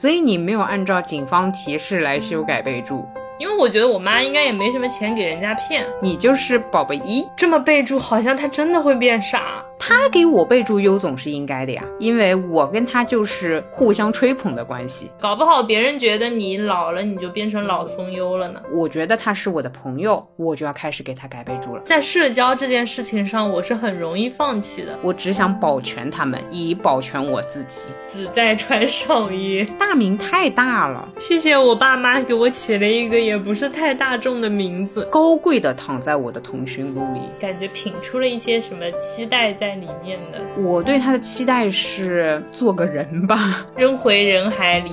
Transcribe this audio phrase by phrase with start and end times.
[0.00, 3.04] 所以你没有按照警方提示来修改备注。
[3.36, 9.57] 因为我觉得我妈应该也没什么钱给人家骗，你就是宝贝一，这么备注好像她真的会变傻。
[9.78, 15.10] 他给我备注优总是应该的呀，因为我跟他就是互相吹捧的关系。
[15.20, 18.60] 搞不好别人觉得你老了，你就变成老松优了呢。
[18.72, 21.82] 我觉得他是我的朋友，我就要开始给他改备注了。
[21.86, 24.98] 在社交这件事情上，我是很容易放弃的。
[25.00, 27.82] 我只想保全他们，以保全我自己。
[28.08, 31.08] 子在穿上衣，大名太大了。
[31.18, 39.67] 谢谢我爸妈给我起了一个也不是太大众的名字，高贵的躺在我的通讯录里，感觉品出了一些什么期待在。
[39.68, 44.90] 在里面的，我对他的期待是做个人吧， 扔回人海里。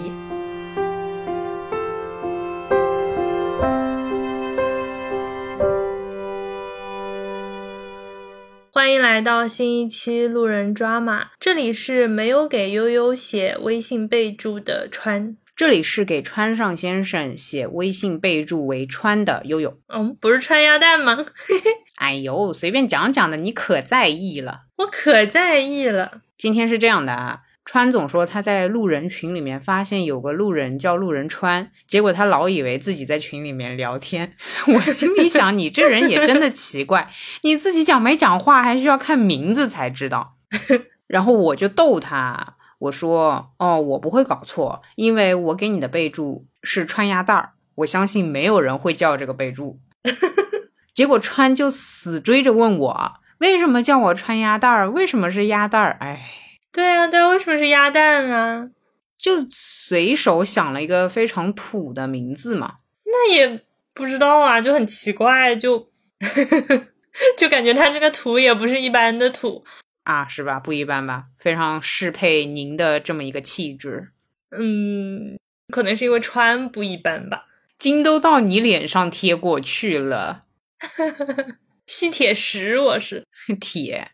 [8.70, 19.80] 欢迎来到新一期路人抓马，这里是没有给悠悠写微信备注的川，这里是给川上先生写微信备注为川的悠悠。
[19.88, 21.26] 嗯，不是川鸭蛋吗？
[21.96, 24.64] 哎呦，随便讲讲的，你可在意了。
[24.78, 26.22] 我可在意了。
[26.38, 34.34] 今天是这样的啊，川总说他在路人群里面发现有个路人叫路人川，结果他老以为自己在群里面聊天。
[34.68, 37.10] 我心里想，你这人也真的奇怪，
[37.44, 40.36] 你自己讲没讲话还需要看名字才知道。
[41.08, 49.80] 然后我就逗他，我说：“哦，我不会搞错，因为我给你的备注是川鸭蛋儿，我相信没有人会叫这个备注。
[50.94, 53.12] ”结果川就死追着问我。
[53.40, 54.90] 为什么叫我穿鸭蛋儿？
[54.90, 55.98] 为什么是鸭蛋儿？
[56.00, 56.26] 哎，
[56.72, 58.70] 对啊，对，为什么是鸭蛋啊？
[59.18, 62.76] 就随手想了一个非常土的名字嘛。
[63.06, 63.62] 那也
[63.94, 65.90] 不知道啊，就很奇怪，就
[67.38, 69.64] 就感觉它这个土也不是一般的土
[70.04, 70.60] 啊，是吧？
[70.60, 71.26] 不一般吧？
[71.40, 74.10] 非常适配您的这么一个气质。
[74.52, 75.38] 嗯，
[75.74, 77.46] 可能是因为穿不一般吧。
[77.78, 80.42] 金都到你脸上贴过去了。
[81.88, 83.26] 吸铁石，我是
[83.60, 84.10] 铁，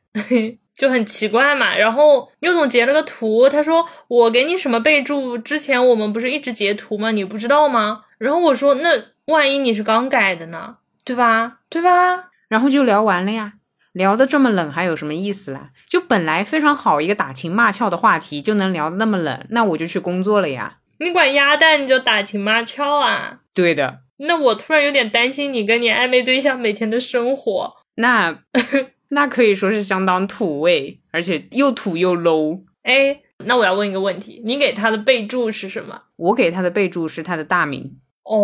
[0.76, 1.76] 就很奇怪嘛。
[1.76, 5.38] 然后又总截了个图，他说我给你什么备注？
[5.38, 7.12] 之前我们不是一直截图吗？
[7.12, 8.02] 你不知道吗？
[8.18, 8.90] 然后我说那
[9.26, 10.78] 万一你是刚改的呢？
[11.04, 11.60] 对吧？
[11.70, 12.30] 对吧？
[12.48, 13.54] 然后就聊完了呀。
[13.94, 15.72] 聊的这么冷，还有什么意思啦？
[15.90, 20.78] 就本来非常好一个打情骂俏的话题，就能聊的那么冷，那我就去工作了呀。
[21.00, 23.40] 你管鸭蛋你就打情骂俏啊？
[23.54, 24.00] 对的。
[24.28, 28.44] 那我突然有点担心你跟你暧昧对象每天的生活，那
[29.10, 32.62] 那可以说是相当土味，而且又土又 low。
[32.84, 36.04] 哎，那我要问一个问题，你给他的备注是什么？
[36.16, 37.98] 我给他的备注是他的大名。
[38.24, 38.38] 哦，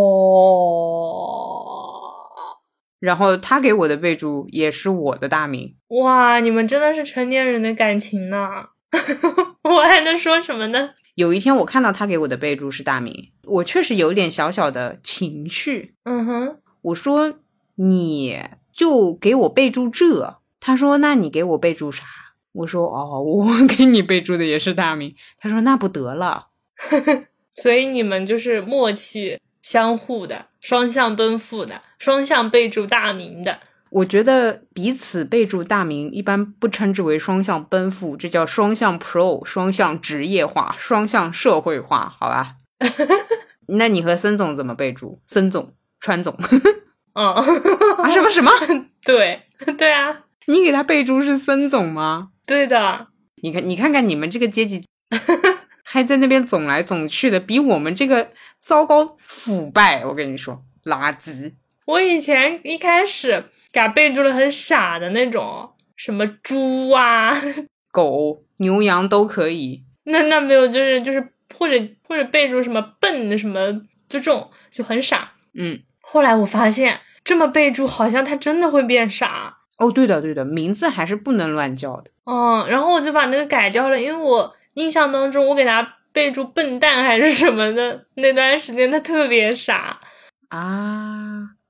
[3.00, 5.76] 然后他给我的备注也是我的大名。
[5.90, 8.50] 哇，你们真的是成年人的感情呢，
[9.64, 10.92] 我还能说什么呢？
[11.18, 15.96] 有一天我看到他给我的备注是大名，我确实有点小小的情绪。
[16.04, 17.40] 嗯哼，我说
[17.74, 18.40] 你
[18.72, 22.06] 就给我备注这，他说那你给我备注啥？
[22.52, 25.16] 我说哦，我 给你备注的也是大名。
[25.40, 26.50] 他说那不得了，
[27.58, 33.62] 所以你们就是默契相互的，双向奔赴的，双向备注大名的。
[33.90, 42.56] 我觉得彼此备注大名一般不称之为双向奔赴，这叫双向 pro，双向职业化，双向社会化，好吧？
[43.70, 45.22] 那你和森总怎么备注？
[45.26, 46.38] 森总、川总？
[47.14, 48.52] 嗯，啊什么什么？
[49.04, 49.44] 对
[49.78, 52.30] 对啊，你给他备注是森总吗？
[52.46, 53.08] 对的。
[53.42, 54.86] 你看，你看看你们这个阶级，
[55.84, 60.06] 还在那边总来总去的，比我们这个糟糕腐败。
[60.06, 61.54] 我跟你说，垃圾。
[61.88, 67.36] 我以前一开始给他备注了很傻的那种，什么猪啊、
[67.92, 69.84] 狗、牛羊都可以。
[70.04, 73.72] 那那没有，就是就是或者或者备注什么笨什么，
[74.08, 75.32] 就这种就很傻。
[75.54, 79.58] 嗯，后来我发现这么备注好像他真的会变傻。
[79.78, 82.12] 哦，对的对的，名字还是不能乱叫的。
[82.26, 90.00] 嗯，然后我就把那个改掉了，因为我印象当中我给他备注笨蛋还是什么的那段时间他特别傻
[90.50, 91.27] 啊。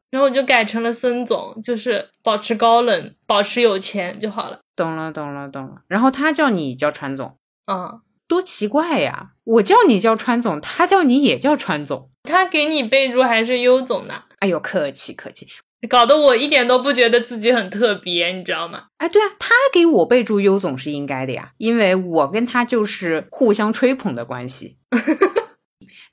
[0.09, 4.59] 然后我就改成了森总，就是保持高冷，保持有钱就好了。
[4.75, 5.81] 懂了，懂了，懂了。
[5.87, 7.37] 然后他叫你叫川总，
[7.71, 9.31] 嗯，多奇怪呀！
[9.43, 12.09] 我叫你叫川总，他叫你也叫川总。
[12.23, 14.23] 他给你备注还是优总呢？
[14.39, 15.47] 哎呦，客气客气，
[15.89, 18.83] 搞得我一点都不觉得自己很特别，你知道吗？
[18.97, 24.77] 哎，对啊，他给我备注优总是应该的呀，因为我跟他就是互相吹捧的关系。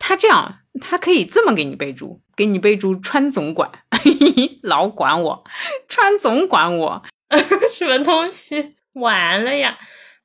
[0.07, 3.71] 他这样，他可以这么给你备注，给你备注川总管，
[4.63, 5.45] 老管我，
[5.89, 7.03] 川总管我，
[7.73, 8.75] 什么东西？
[8.97, 9.79] 完了呀！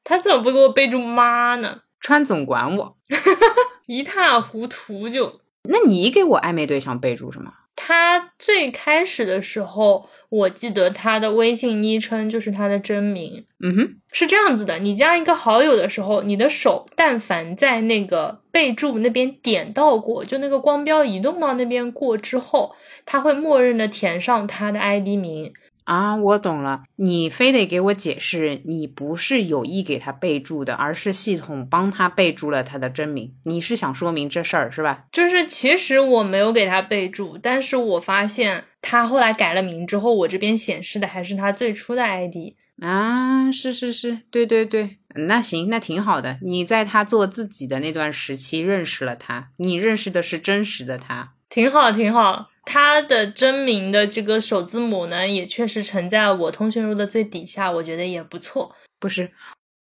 [0.04, 1.84] 他怎么不给我备注妈呢？
[2.02, 2.98] 川总管我，
[3.88, 5.40] 一塌糊涂就。
[5.70, 7.54] 那你给我暧昧对象备注什么？
[7.82, 13.46] 他最开始的时候，我记得他的微信昵称就是他的真名。
[13.62, 25.54] 嗯哼，是这样子的，你加一个好友的时候，你的手但凡在那个备注那边点到过，就那个光标移动到那边过之后，他会默认的填上他的 ID 名。
[25.90, 33.34] 啊，我懂了，你非得给我解释，你不是有意给他备注的，而是系统帮他备注了他的真名。
[33.46, 35.06] 你是想说明这事儿是吧？
[35.12, 42.54] 就是其实我没有给他备注，但是我发现他后来改了名之后，我这边显示的还是他最初的 ID
[42.84, 43.52] 啊。
[43.52, 46.38] 是是是，对对对，那行，那挺好的。
[46.44, 52.52] 你在他做自己的那段时期认识了他，你认识的是真实的他，挺好挺好。
[52.72, 58.76] 他的真名的这个首字母呢，也确实沉在我通讯录的最底下，我觉得也不错。
[59.00, 59.32] 不是，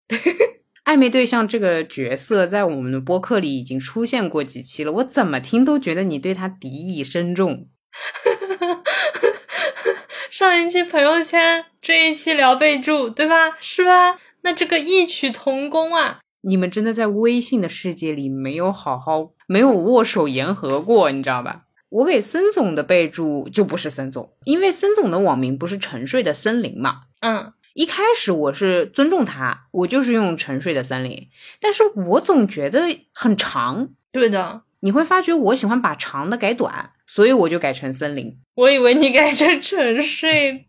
[0.87, 7.69] 暧昧对象这个角色在我们的播客里已经出现过几期了，我怎么听都觉得你对他敌意深重。
[10.31, 13.59] 上一期朋友圈，这一期聊备注，对吧？
[13.61, 14.19] 是吧？
[14.41, 16.21] 那这个异曲同工啊！
[16.41, 21.65] 你们真的在微信的世界里没有好好没有握手言和过，你知道吧？
[21.91, 27.03] 我给森总的备注就不是森总，因为森总的网名不是沉睡的森林嘛。
[27.21, 31.29] 嗯，一开始我是尊重他，我就是用沉睡的森林，
[31.61, 32.81] 但是我总觉得
[33.13, 33.89] 很长。
[34.13, 38.39] 对的，你会发觉我喜欢把长的改短，所以我就改成森林。
[38.55, 40.67] 我以为你改成沉睡，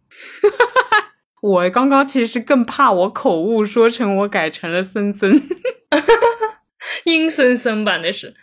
[1.42, 5.42] 我刚刚其实更怕我口误说成我改成了森森。
[7.06, 8.34] 阴森森吧，那是，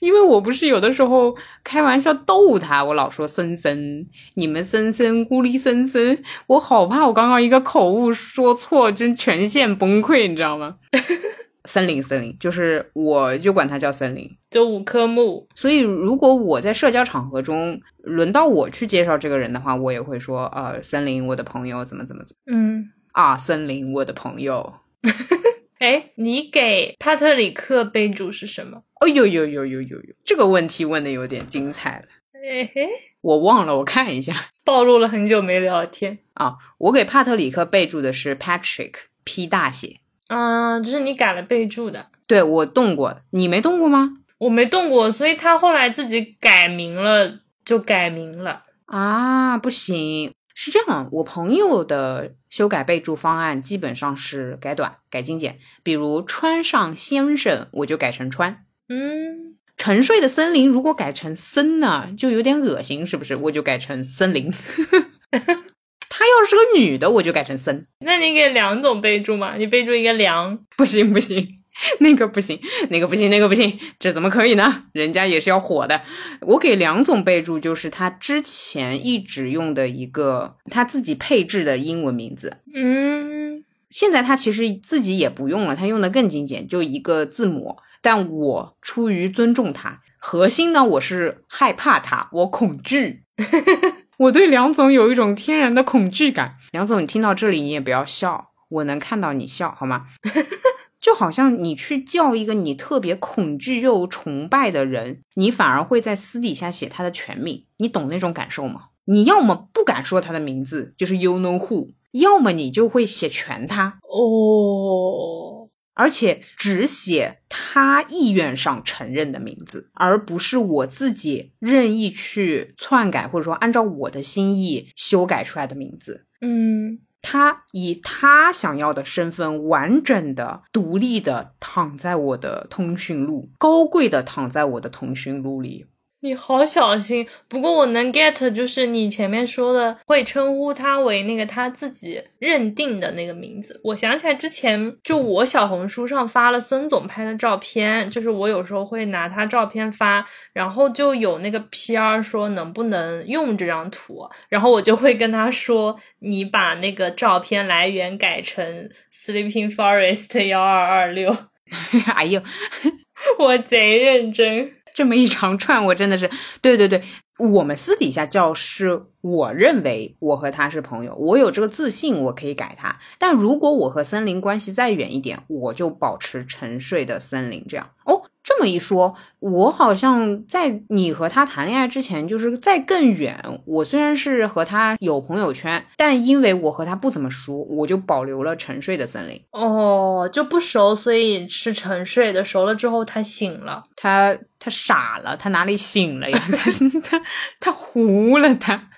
[0.00, 10.76] 因为我不是有的时候开玩笑逗他，我老说森森，你们森森，孤立森森，我好怕我刚刚一个口误说错，真全线崩溃，你知道吗？
[11.66, 15.48] 森林，森林，就是我就管它叫森林，就五棵木。
[15.54, 24.74] 所以如果我在社交场合中轮到我去介绍这个人的话，我也会说，呃，森林，我的朋友，怎么怎么怎么，嗯，啊，森林，我的朋友。
[25.84, 28.84] 哎，你给帕特里克备注是什么？
[29.00, 32.06] 哦呦呦呦呦呦呦，这个问题问的有点精彩了。
[32.32, 32.88] 哎嘿，
[33.20, 34.32] 我忘了，我看一下。
[34.64, 36.54] 暴露了很久没聊天啊！
[36.78, 40.00] 我给帕特里克备注的是 Patrick，P 大写。
[40.28, 42.06] 嗯，就是你改了备注的。
[42.26, 44.12] 对，我动过，你没动过吗？
[44.38, 49.58] 我没动过，所以他后来自己改名了，就改名了啊！
[49.58, 50.32] 不行。
[50.54, 55.58] 是这样，我朋友的修改备注方案基本上是改短、改精简。
[55.82, 58.64] 比如川上先生，我就改成川。
[58.88, 63.34] 嗯，沉睡的森林如果改成森呢，就有点恶心，是不是？
[63.34, 64.50] 我就改成森林。
[66.08, 67.88] 她要是个女的，我就改成森。
[67.98, 69.56] 那你给梁总备注嘛？
[69.56, 71.63] 你备注一个梁，不行不行。
[72.00, 72.60] 那个不行，
[72.90, 74.84] 那个不行，那个不行，这怎么可以呢？
[74.92, 76.02] 人家也是要火的。
[76.40, 82.58] 我给梁总备注，就是他之前一直用的一个他自己配置的英文名字。
[82.74, 87.76] 嗯，现在他其实自己也不用了，他用的更精简，就一个字母。
[88.00, 93.22] 但我出于尊重他，核心呢，我是害怕他，我恐惧。
[94.18, 96.54] 我对梁总有一种天然的恐惧感。
[96.70, 100.04] 梁总，你听到这里你也不要笑，我能看到你笑，好吗？
[101.04, 108.84] 就好像你去叫一个你特别恐惧又崇拜的人，你反而会在私底下写他的全名，你懂那种感受吗？
[109.04, 126.24] 你要么不敢说他的名字，就是 you know who，要么你就会写全他哦，而且只写他意愿上承认的名字，而不是我自己任意去篡改或者说按照我的心意修改出来的名字。
[126.40, 127.00] 嗯。
[127.24, 135.86] 他以他想要的身份，完整的、独立的躺在我的通讯录，高贵的躺在我的通讯录里。
[136.24, 143.78] 你好小心，不过我能 get，就是你前面说的会称呼他为那个他自己认定的那个名字。
[143.84, 161.36] 我想起来之前就我小红书上发了孙总拍的照片，就是我有时候会拿他照片发，然后就有那个 PR 说能不能用这张图，然后我就会跟他说，你把那个照片来源改成 Sleeping Forest 幺二二六。
[162.16, 162.42] 哎呦，
[163.38, 164.72] 我贼认真。
[164.94, 166.30] 这么一长串，我真的是，
[166.62, 167.02] 对对对，
[167.38, 172.96] 我们私底下叫是，我认为我和他是朋友，我有这个自信，我可以改他。
[173.18, 177.90] 但如果我和森林关系再远一点，我就保持沉睡的森林这样。
[178.06, 183.42] 哦，这么一说，我好像在你和他谈恋爱之前，就是在更远。
[183.64, 189.42] 我虽然是和他有朋友圈，但因为我和他不怎么熟，我就保留了沉睡的森林。
[189.52, 192.44] 哦，就不熟，所以是沉睡的。
[192.44, 196.38] 熟了之后，他醒了，他他傻了，他哪里醒了呀？
[196.52, 196.70] 他
[197.02, 197.22] 他
[197.58, 198.90] 他糊了，他。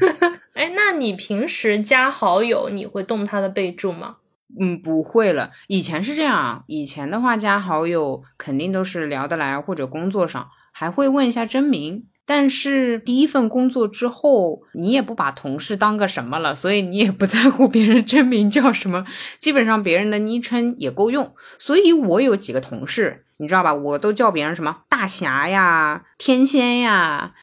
[0.52, 4.16] 哎，那你平时加好友，你会动他的备注吗？
[4.58, 5.50] 嗯，不会了。
[5.68, 12.04] 以前是这样，以前的话加好友肯定都是聊得来或者工作上，还会问一下真名。
[12.26, 19.04] 但是第一份工作之后，你也不把同事当个什么了，所以你也不在乎别人真名叫什么，
[19.40, 21.34] 基本上别人的昵称也够用。
[21.58, 23.74] 所以我有几个同事，你知道吧？
[23.74, 27.32] 我都叫别人什么大侠呀、天仙呀。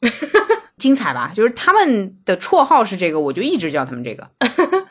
[0.78, 4.30] 精彩吧，就是他们的绰号是这个，我就一直叫他们这个。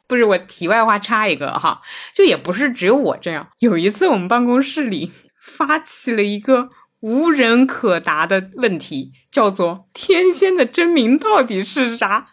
[0.07, 1.81] 不是我题外话插一个哈，
[2.13, 3.49] 就也不是只有我这样。
[3.59, 6.69] 有一次我们办公室里发起了一个
[7.01, 12.27] 无人可答的问题，叫做“天仙的真名到底是啥”。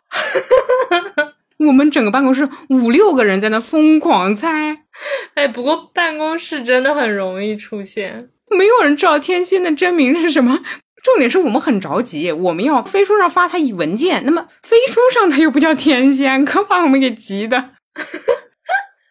[1.66, 4.84] 我们整个办公室五六个人在那疯狂猜。
[5.34, 10.60] 哎，不过办公室真的很容易出现，没有人知道天仙的真名是什么。
[11.04, 17.72] 重点是我们很着急，我们要飞书上发他一文件，那么飞书上他又不叫天仙，可把我们给急的。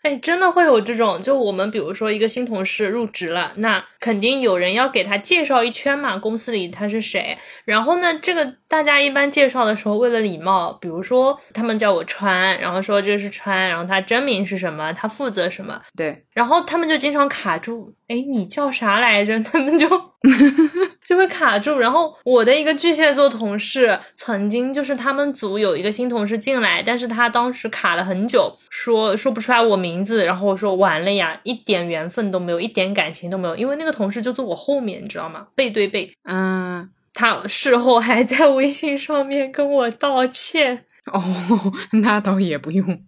[0.02, 7.38] 哎，真的会有这种，就我们比如说一个新同事入职了，那肯定有人要给他介绍一圈嘛，公司里他是谁。
[7.64, 19.39] 然后呢，这个大家一般介绍的时候，为了礼貌，比如说他们叫我川，然后说这是川，然后他真名是什么，他负责什么，对，然后他们就经常卡住，哎，你叫啥来着？
[19.46, 19.88] 他们就。
[21.06, 35.46] 就会卡住，然后我的一个巨蟹座同事曾经就是他们组有一个新同事进来，但是他当时卡了很久，说说不出来我名字，然后我说完了呀，一点缘分都没有，一点感情都没有，因为那个同事就坐我后面，你知道吗？
[35.53, 40.86] 背对背，嗯，他事后还在微信上面跟我道歉。
[41.12, 41.22] 哦，
[42.01, 43.03] 那倒也不用，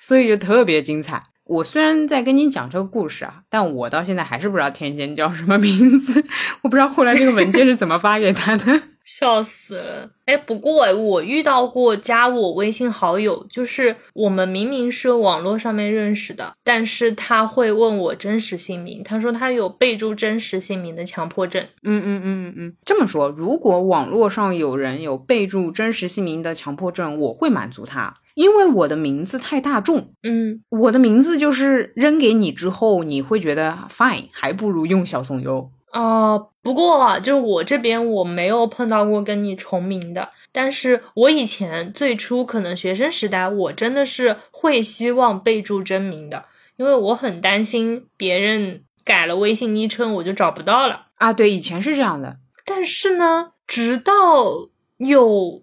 [0.00, 1.22] 所以就特别精彩。
[1.44, 6.24] 我虽然在跟你讲这个故事啊，但我到现在还是不知道天仙叫什么名字。
[6.62, 10.10] 我不知道后来这个文件是怎么发给他的，笑死了。
[10.24, 21.62] 哎，不过我遇到过加我微信好友，就是我们明明是网络上面认识的，但是他会问我真实姓名，他说他有备注真实姓名的强迫症。
[21.82, 28.16] 嗯嗯嗯嗯嗯，这么说，如果网络上有人有备注真实姓名的强迫症，我会满足他。
[28.34, 36.50] 因为我的名字太大众，嗯，我的名字就是扔给你之后，你会觉得 fine，还不如用小怂优哦。
[36.60, 46.44] 不过就是我这边我没有碰到过跟你重名的，但是我以前最初可能学生时代，我真的是会希望备注真名的，
[46.76, 51.32] 因为我很担心别人改了微信昵称我就找不到了啊。
[51.32, 55.62] 对，以前是这样的，但是呢，直到有。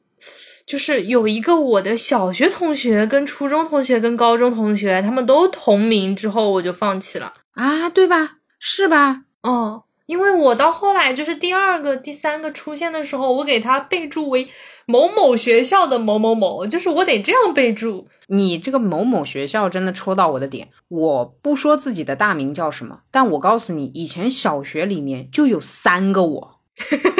[0.68, 8.38] 就是有一个我的小学同学、跟初中同学、跟高中同学，他们都同名之后，我就放弃了啊，对吧？
[8.58, 9.24] 是吧？
[9.42, 14.46] 哦，因为我到后来就是第二个、第三个出现的时候，我给他备注为
[14.86, 18.10] 某某学校的某某某，就是我得这样备注。
[18.28, 20.68] 你这个某某学校真的戳到我的点。
[20.90, 26.60] 我不说自己的大名叫什么，但我告诉你，以前小学里面就有三个我，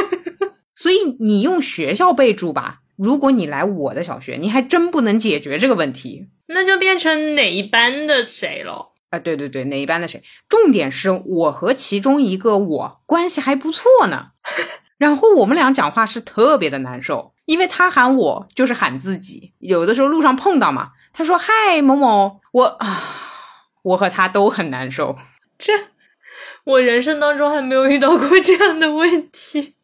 [0.76, 2.80] 所以你用学校备注吧。
[2.98, 9.20] 如果你来我的小学，你还真不能解决这个问题，那就变成哪一班的谁了啊？
[9.20, 10.24] 对对对，哪一班的谁？
[10.50, 14.32] 重点是我和其中一个我关系还不错呢，
[14.98, 23.04] 然后我们俩讲话是特别的难受，因为他喊我就是喊自己，有的时候路上碰到嘛，他说嗨某某，我啊，
[23.84, 25.16] 我和他都很难受。
[25.60, 25.74] 这
[26.64, 29.76] 我人生当中还没有遇到过这样的问题。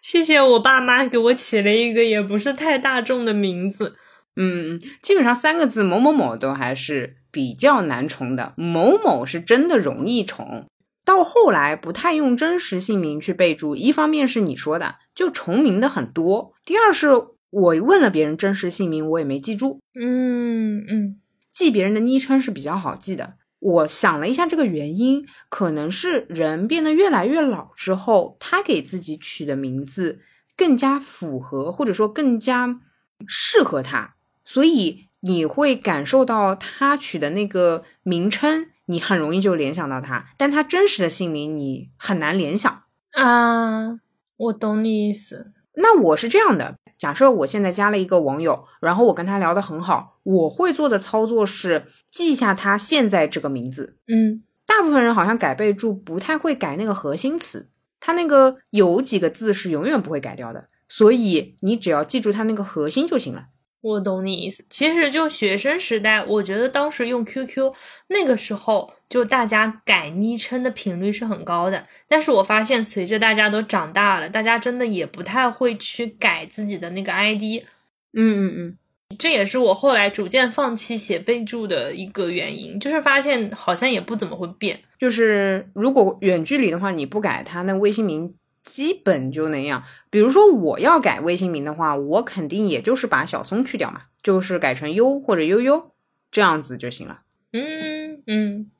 [0.00, 3.96] 谢谢我爸妈给我起了一个也不是太大众的名字，
[4.36, 10.66] 嗯，基本上三个字某某某都还是比较难重的，某某是真的容易重。
[11.04, 17.08] 到后来不太用真实姓名去备注，一方面是你说的就重名的很多，第二是
[17.50, 19.80] 我问了别人真实姓名，我也没记住。
[19.98, 21.20] 嗯嗯，
[21.50, 23.34] 记别人的昵称是比较好记的。
[23.60, 30.20] 我想了一下，这个原因可能是人变得越来越老之后，他给自己取的名字
[30.56, 32.78] 更加符合，或者说更加
[33.26, 42.82] 适合他，所以你会感受到他取的那个名称，你很容易就联想到他，但他真实的姓名你很难联想
[43.12, 44.00] 啊。
[44.36, 45.52] 我懂你意思。
[45.74, 46.76] 那我是这样的。
[46.96, 57.70] 假设我现在加了一个网友，然后我跟他聊得很好，我会做的操作是记下他现在这个名字，嗯，大部分人好像改备注不太会改那个核心词，
[58.00, 63.46] 他那个有几个字是永远不会改掉的，所以你只要记住他那个核心就行了。
[63.88, 64.64] 我懂你意思。
[64.68, 67.72] 其实就学生时代，我觉得当时用 QQ
[68.08, 71.86] 那个时候，就大家改昵称的频率是很高的。
[72.06, 77.64] 但是我发现，随着大家都长大了，大家真的也不太会去改自己的那个 ID。
[78.12, 78.78] 嗯嗯嗯。
[79.18, 84.78] 这也是我后来逐渐放弃写备注的一个原因，就是发现好像也不怎么会变。
[84.98, 88.34] 就是如果远距离的话，你不改它，那微信名
[88.68, 89.82] 基本就那样。
[90.10, 95.92] 比如说我要改微信名的话，我肯定也就是把小松去掉嘛，就是改成优或者悠悠
[96.30, 97.22] 这样子就行了。
[97.52, 98.70] 嗯嗯，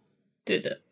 [0.45, 0.83] 对的。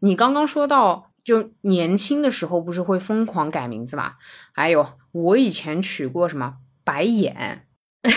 [0.00, 4.16] 你刚刚说到，就年轻的时候不是会疯狂改名字嘛？
[4.52, 7.66] 还有我以前取过什么白眼。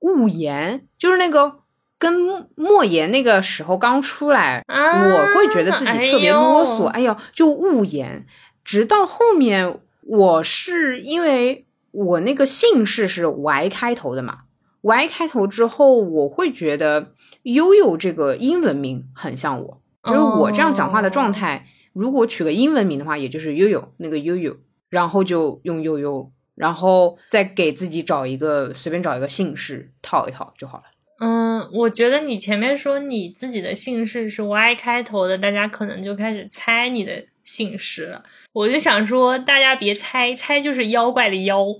[0.00, 1.60] 雾言就是那个
[1.98, 6.86] 跟莫言那个时候刚出来，我会觉得自己特别啰嗦。
[6.86, 8.24] 哎呦，就雾言，
[8.68, 14.40] 直到后面我是因为我那个姓氏是 Y 开头的嘛
[14.82, 21.64] ，Y 开头之后，我会觉得悠悠这个英文名很像我，就是我这样讲话的状态。
[21.94, 24.54] 如果取个英文名的话，也就是悠悠那个悠悠，
[24.90, 26.30] 然后就用悠悠。
[26.54, 30.84] 然后再给自己找一个随便找一个姓氏套一套就好了。
[31.20, 38.20] 嗯，我觉得你前面说你自己的姓氏是 Y 开头的，大家可能就开始猜你的姓氏。
[38.52, 41.64] 我就想说，大家别猜，猜就是妖怪的妖。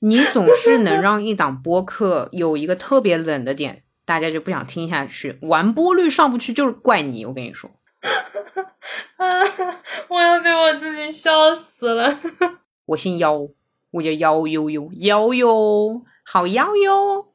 [0.00, 7.24] 你总是能让一档播客有一个特别冷的点，大家就不想听下去，完播率上不去就是怪你。
[7.24, 7.70] 我跟你说，
[10.08, 12.20] 我要被我自己笑死了。
[12.84, 13.48] 我姓妖，
[13.92, 17.28] 我叫妖悠悠，妖哟，好妖哟！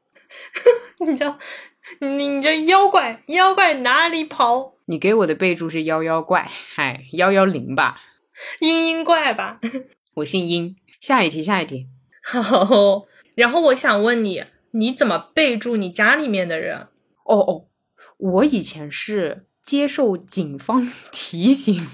[1.00, 1.36] 你叫你
[2.16, 4.74] 你这妖怪，妖怪哪里跑？
[4.84, 8.00] 你给我的备注是妖妖怪，嗨，幺幺零吧，
[8.60, 9.60] 嘤嘤怪吧？
[10.14, 10.76] 我姓殷。
[11.00, 11.86] 下一题，下一题。
[12.22, 16.88] 好，然后我想问你，你怎么备注你家里面的人？
[17.24, 17.66] 哦哦，
[18.16, 21.86] 我以前是接受警方 提醒。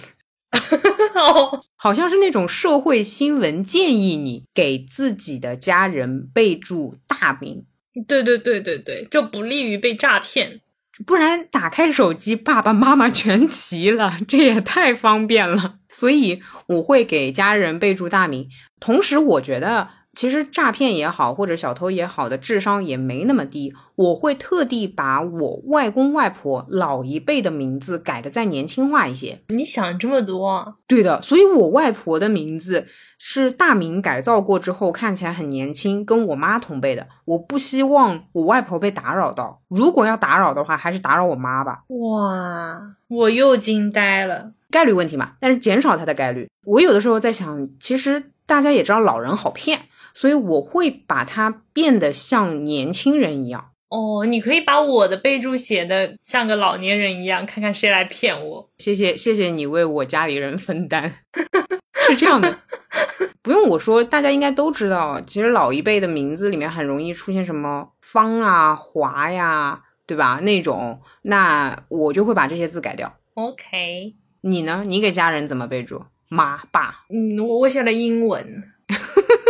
[1.15, 7.67] 哦，好像是那种社会新闻建议你给自己的家人备注大名。
[8.07, 10.61] 对对对对对，就不利于被诈骗。
[11.07, 15.77] 不然打开手机，爸爸妈妈全齐了，这也太方便了。
[15.91, 18.49] 所以我会给家人备注大名。
[18.81, 19.89] 同时，我觉得。
[20.15, 23.75] 其实诈骗也好，或者小偷也好的智商也没那么低。
[23.97, 29.41] 我会特地把我外公外婆老一辈的名字改的再年轻化一些。
[29.49, 30.77] 你想这么多？
[30.87, 32.87] 对的，所以我外婆的名字
[33.19, 37.07] 是大名改造过之后，看起来很年轻，跟我妈同辈的。
[37.25, 39.63] 我不希望我外婆被打扰到。
[39.69, 41.85] 如果要打扰的话，还是打扰我妈吧。
[41.89, 44.53] 哇，我又惊呆了。
[44.71, 46.51] 概率问题嘛，但是减少它的概率。
[46.65, 49.83] 我有的时候在想，其实大家也知道老人好骗。
[50.15, 54.25] 所以我会把它变得像年轻人一样哦。
[54.25, 58.71] 你可以把我的备注写的像个老年人一样，看看谁来骗我。
[58.79, 61.17] 谢谢，谢谢你为我家里人分担。
[62.07, 62.59] 是这样的，
[63.43, 65.21] 不用我说，大家应该都知道。
[65.23, 70.39] 其实老一辈的名字里面很容易出现什么方啊、华呀，对吧？
[70.43, 73.17] 那种，那我就会把这些字改掉。
[73.35, 74.83] OK，你呢？
[74.87, 76.05] 你给家人怎么备注？
[76.29, 77.07] 妈、爸？
[77.09, 78.65] 嗯，我我写了英文。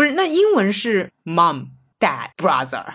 [0.00, 1.66] 不是，那英文是 mom、
[1.98, 2.86] dad、brother、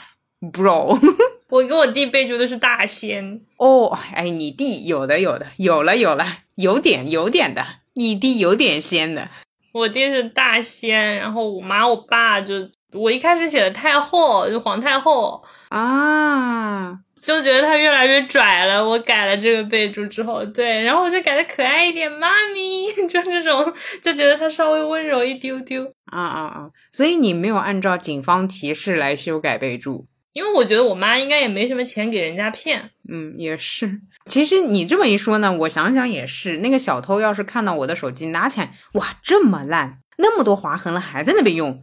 [0.41, 0.97] bro。
[1.49, 3.95] 我给我弟备注的是大仙哦。
[4.11, 7.63] 哎，你弟有的有的有了有了，有点有点的，
[7.93, 9.29] 你弟有点仙的。
[9.71, 12.55] 我弟是大仙，然后我妈我爸就
[12.93, 16.97] 我一开始写的太后，就皇太后啊。
[17.25, 26.69] 就觉得他越来越拽了，我改了这个备注之后，对，然后我就改的可爱一点，妈咪， 就这种，就觉得他稍微温柔一丢丢，啊啊啊！
[26.91, 34.01] 所以你没有按照警方提示来修改备注，因为我觉得我妈应该也没什么钱给人家骗，嗯，也是。
[34.27, 41.81] 其实你这么一说呢，我想想也是，那个小偷要是看到我的手机拿起来，哇，这么烂，那么多划痕了，还在那边用，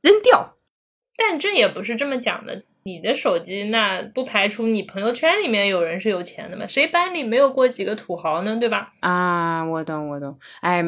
[0.00, 0.56] 扔掉。
[1.16, 2.64] 但这也不是这么讲的。
[2.84, 6.66] 你的手机那不排除你朋友圈里面有人是有钱的嘛？
[6.66, 8.56] 谁班里没有过几个土豪呢？
[8.56, 8.92] 对吧？
[9.00, 10.38] 啊，我懂我懂。
[10.60, 10.82] 哎，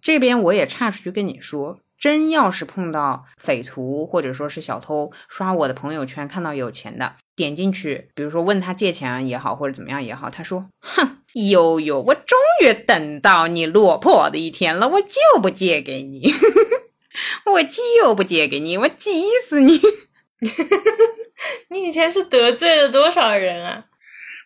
[0.00, 16.32] 这边我也岔出去跟你说，真要是碰到匪徒或者说是小偷刷我的朋友圈，看到有钱的，点进去，比如说问他借钱也好，或者怎么样也好，他说：“哼，悠悠，我终于等到你落魄的一天了，我就不借给你，
[17.46, 19.10] 我就不借给你，我急
[19.48, 19.80] 死你。”
[21.70, 23.86] 你以前是得罪了多少人啊？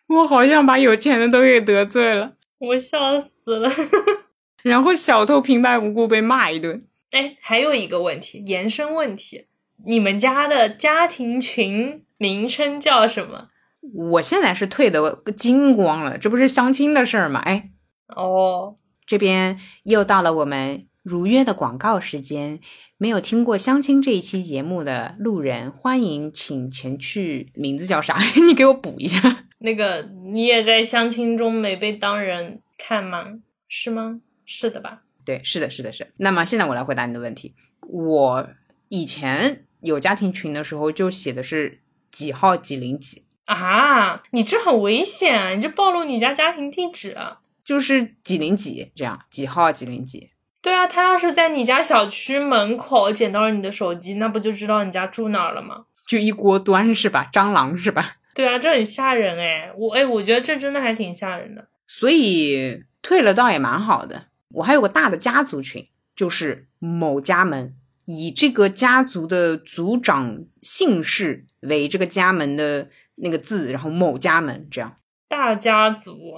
[0.09, 3.70] 我好像把有钱的都给得罪了，我笑死了。
[4.62, 6.85] 然后小偷平白无故被骂一顿。
[7.12, 9.46] 哎，还有一个问题，延伸问题，
[9.85, 13.48] 你们家的家庭群名称叫什么？
[13.94, 17.40] 我现在是退的精光了，这不是相亲的事儿吗？
[17.44, 17.70] 哎，
[18.09, 18.74] 哦，
[19.06, 22.58] 这边又到了我们如约的广告时间。
[22.98, 27.52] 没有听过相亲这一期节目的路人，欢迎请前去。
[27.54, 28.18] 名字叫啥？
[28.44, 29.44] 你给我补一下。
[29.58, 33.38] 那个你也在相亲中没被当人看吗？
[33.68, 34.20] 是吗？
[34.44, 35.02] 是的吧？
[35.24, 36.10] 对，是的，是的，是。
[36.16, 37.54] 那么现在我来回答你的问题。
[37.82, 38.48] 我
[38.88, 44.22] 以前有家庭群的时候，就写的是几号几零几啊？
[44.30, 45.50] 你这很危险啊！
[45.50, 47.16] 你这暴露你家家庭地址，
[47.62, 50.30] 就是几零几这样，几号几零几。
[50.66, 55.85] 对啊，他要是在你家小区门口捡到了你的手机，那不就知道你家住哪儿了吗？
[56.09, 57.31] 就一锅端是吧？
[57.33, 58.16] 蟑螂是吧？
[58.35, 59.70] 对啊，这很吓人哎！
[59.76, 61.68] 我哎，我觉得这真的还挺吓人的。
[61.87, 64.24] 所以退了倒也蛮好的。
[64.55, 67.72] 我还有个大的家族群，就是某家门，
[68.07, 74.96] 以这个家族的族长姓氏为这个家门的那个字，然后某家门这样。
[75.29, 76.33] 大家族，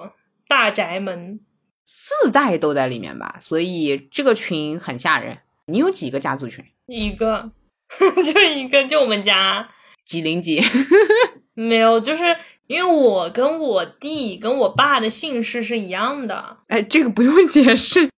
[0.47, 1.41] 大宅门。
[1.91, 5.39] 四代都在里面吧，所以这个群很吓人。
[5.69, 6.63] 你有几个家族群？
[6.87, 7.51] 一个，
[7.99, 9.71] 就一个，就我们家
[10.05, 10.63] 几零几？
[11.55, 16.59] 没有，就是因为我跟我弟跟我爸的姓氏是一样的。
[16.69, 18.11] 哎，这个不用解释。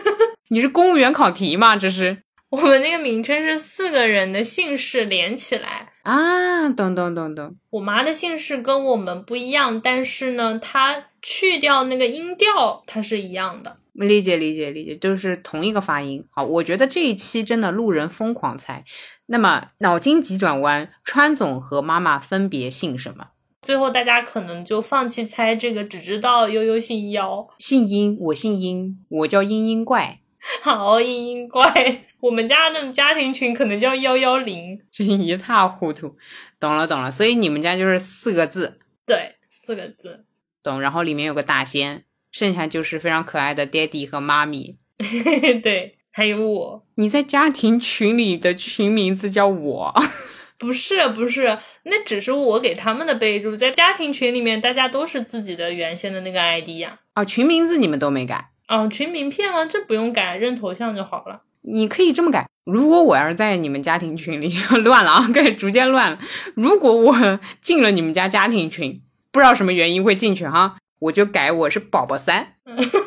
[0.48, 1.76] 你是公务员考题吗？
[1.76, 6.68] 这是我们那个名称是四个人的姓氏连起来啊。
[6.70, 7.56] 懂懂懂懂。
[7.70, 11.04] 我妈的姓氏跟我们不一样，但是呢，她。
[11.20, 13.76] 去掉那个音调，它是一样的。
[13.92, 16.24] 理解理解理解，就是同一个发音。
[16.30, 18.84] 好，我觉得这一期真的路人疯狂猜。
[19.26, 23.30] 那么脑筋急转弯，川总和妈妈分别姓什么？
[23.60, 30.20] 最后大家可能就放弃猜这个，只知道悠悠姓妖，姓殷，我姓殷，我叫殷殷怪。
[30.62, 36.16] 好，殷殷怪，我们家的家庭群可能叫幺幺零，真一塌糊涂。
[36.58, 38.80] 懂了懂了，所以你们家就是四个字。
[39.06, 40.24] 对，四个字。
[40.62, 44.76] 懂，然后里面有个大仙，剩下就是非常可爱的爹地和妈咪。
[45.62, 46.86] 对，还有我。
[46.96, 49.94] 你在家庭群里的群名字叫我？
[50.58, 53.54] 不是，不是，那只是我给他们的备注。
[53.54, 56.98] 在家庭群里面，大家都是自己的原先的那个 ID 呀。
[57.12, 58.50] 啊，群名字你们都没改？
[58.66, 59.64] 哦，群名片吗？
[59.64, 61.42] 这不用改，认头像就好了。
[61.72, 62.48] 你可以这么改。
[62.64, 64.54] 如果我要是在你们家庭群里
[64.84, 66.18] 乱了啊， 开始逐渐乱了。
[66.54, 69.02] 如果我进了你们家家庭群。
[69.30, 72.54] 不知道什么原因会进去哈，我就改我是宝宝三，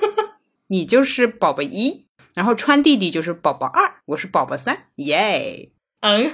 [0.70, 5.72] 你就是宝宝一，然后川弟弟就是宝宝二，我是宝宝三，耶。
[6.02, 6.32] 嗯，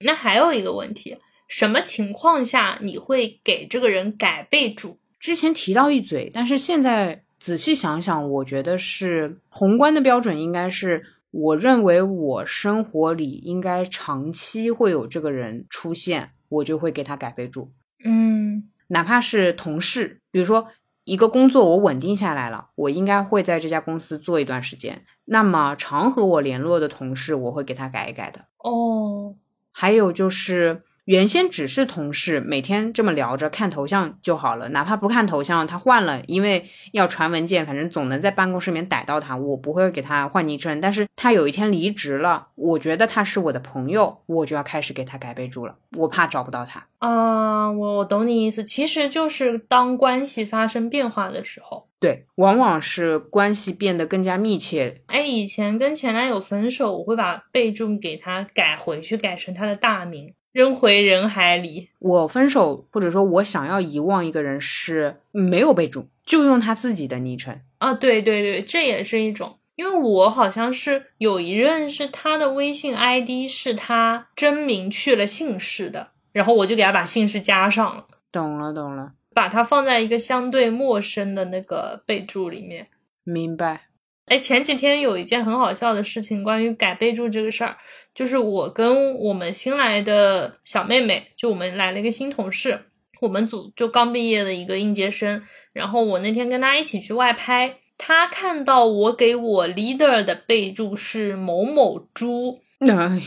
[0.00, 4.98] 那还有一个问题，什么情况下你会给这个人改备注？
[5.20, 17.72] 之前提到一嘴，但是现在仔细想想，我觉得是宏观的标准应该是，我认为我生活里应该长期会有这个人出现，我就会给他改备注。
[18.04, 20.68] 嗯，哪怕是同事，比如说
[21.04, 25.02] 一个工作我稳定下来了，我应该会在这家公司做一段时间。
[25.24, 28.44] 那么常和我联络的同事，我会给他改一改的。
[28.58, 29.34] 哦，
[29.72, 30.82] 还有就是。
[31.06, 34.68] 原先只是同事，每天这么聊着，看头像就好了。
[34.68, 39.36] 哪怕不看头像，他换了，因为要传文件，反正总能在办公室里面逮到他。
[39.36, 45.74] 我不会给他换昵称，但是他有一天离职了，我觉得他是我的朋友，我就要开始给他改备注了。
[45.96, 55.00] 我怕找不到他啊，我我懂你意思，其实就是当关系发生变化的时候，对，往往是关系变得更加密切。
[55.06, 60.32] 哎，以前跟前男友分手，我会把备注给他改回去，改成他的大名。
[60.52, 61.90] 扔回人海里。
[61.98, 67.94] 我分手，或者说我想要遗忘一个人，是没有备注，就用他自己的昵称啊。
[67.94, 69.58] 对对对，这也是一种。
[69.76, 78.06] 因为我好像是有一任是他的微信 ID 是他真名去了姓氏的，然后我就给他把姓氏加上了。
[78.30, 82.88] 懂了懂了，把它放在一个相对陌生的那个备注里面。
[83.24, 83.86] 明白。
[84.26, 87.78] 哎，前几天有一件很好笑的事情，关于改备注这个事儿。
[88.14, 92.86] 就是我跟我们新来的小妹妹，就我们来了一个新同事，
[93.20, 95.42] 我们组就刚毕业的一个应届生。
[95.72, 103.20] 然后我那天跟她一起去外拍，她看到我给我 leader 的备注是某某猪， 哎呀，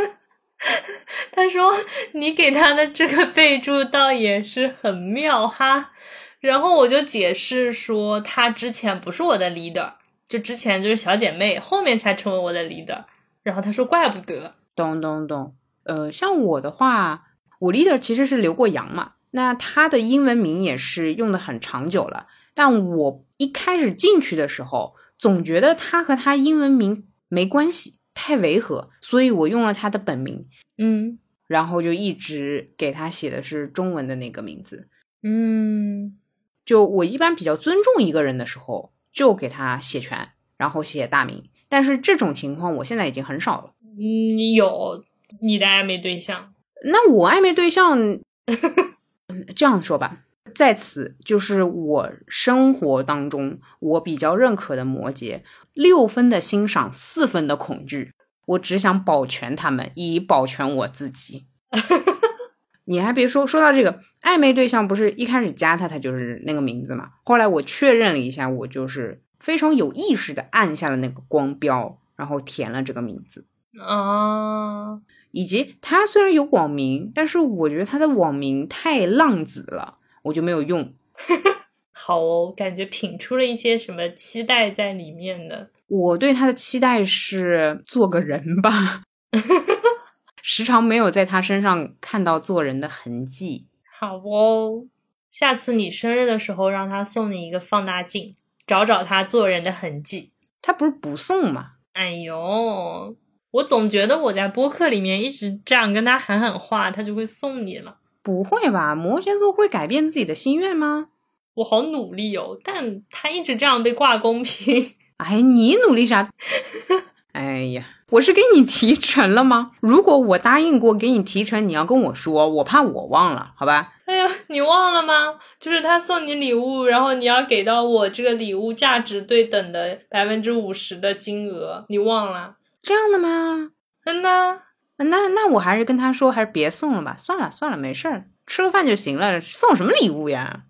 [1.32, 1.72] 他说
[2.12, 5.92] 你给他的这个备注倒也是很妙哈。
[6.40, 9.92] 然后我就解释说，他之前不是我的 leader，
[10.28, 13.04] 就之前就是小姐妹，后面才成为我的 leader。
[13.44, 15.54] 然后他说：“怪不得，懂懂懂。
[15.84, 17.26] 呃，像我的话，
[17.60, 22.26] 我 leader 其实是留过洋嘛，那他的英文名也是用的很长久了。
[22.54, 30.46] 但我一开始进去的时候，总觉得他和他英文名没关系，太违和，所以我用了他的本名，
[30.78, 34.88] 嗯然后就一直给他写的是中文的那个名字。
[35.22, 36.16] 嗯
[36.64, 41.44] 就我一般比较尊重一个人的时候，就给他写全，然后写大名。
[41.68, 43.72] 但是这种情况我现在已经很少了。
[43.82, 45.04] 嗯，你有
[45.40, 46.52] 你的暧昧对象？
[46.84, 47.98] 那我暧昧对象，
[48.46, 50.18] 嗯这样说吧，
[50.54, 55.40] 在此就是我生活当中我比较认可的摩羯，
[55.72, 58.12] 六分的欣赏，四分的恐惧。
[58.46, 61.46] 我只想保全他们，以保全我自己。
[62.84, 67.12] 你还别说，说到这个暧昧对象，不是一开始加他，他就是那个名字嘛。
[67.24, 73.44] 后来我确认了一下，我就是非常有意识的按下了那个光标，然后填了这个名字。
[73.78, 74.98] 啊，
[75.32, 80.94] 以及他虽然有网名，但是我觉得他的网名太浪子了，我就没有用。
[81.92, 85.68] 好哦，感觉品出了一些什么期待在里面的。
[85.88, 89.02] 我对他的期待是做个人吧，
[90.40, 93.66] 时常没有在他身上看到做人的痕迹。
[94.00, 94.86] 好哦，
[95.30, 98.34] 下次你生日的时候，让他送你一个放大镜，
[98.66, 100.32] 找找他做人的痕迹。
[100.62, 101.72] 他不是不送吗？
[101.92, 103.16] 哎呦，
[103.50, 107.98] 我总觉得我在播客里面一直这样跟他喊喊话，他就会送你了。
[108.22, 108.94] 不会吧？
[108.94, 111.08] 摩羯座会改变自己的心愿吗？
[111.54, 114.94] 我好努力哦，但他一直这样被挂公屏。
[115.18, 116.28] 哎，你努力啥？
[117.34, 119.72] 哎呀，我是给你提成了吗？
[119.80, 123.92] 如果我答应过给你提成，你要跟我说，我怕我忘了，好吧？
[124.06, 125.40] 哎呀，你忘了吗？
[125.58, 132.54] 就是他送你礼物，然后你要给到我这个礼物价值对等的百分之五十的金额，你忘了？
[132.80, 133.72] 这样的吗？
[134.04, 134.60] 嗯呐，
[134.98, 137.16] 那那我还是跟他说，还是别送了吧。
[137.18, 140.60] 算了算了，没事儿，吃个饭就行了，送什么礼物呀？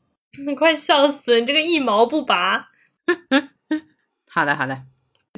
[0.47, 1.39] 你 快笑死！
[1.41, 2.69] 你这个一毛不拔。
[4.31, 4.83] 好 的好的。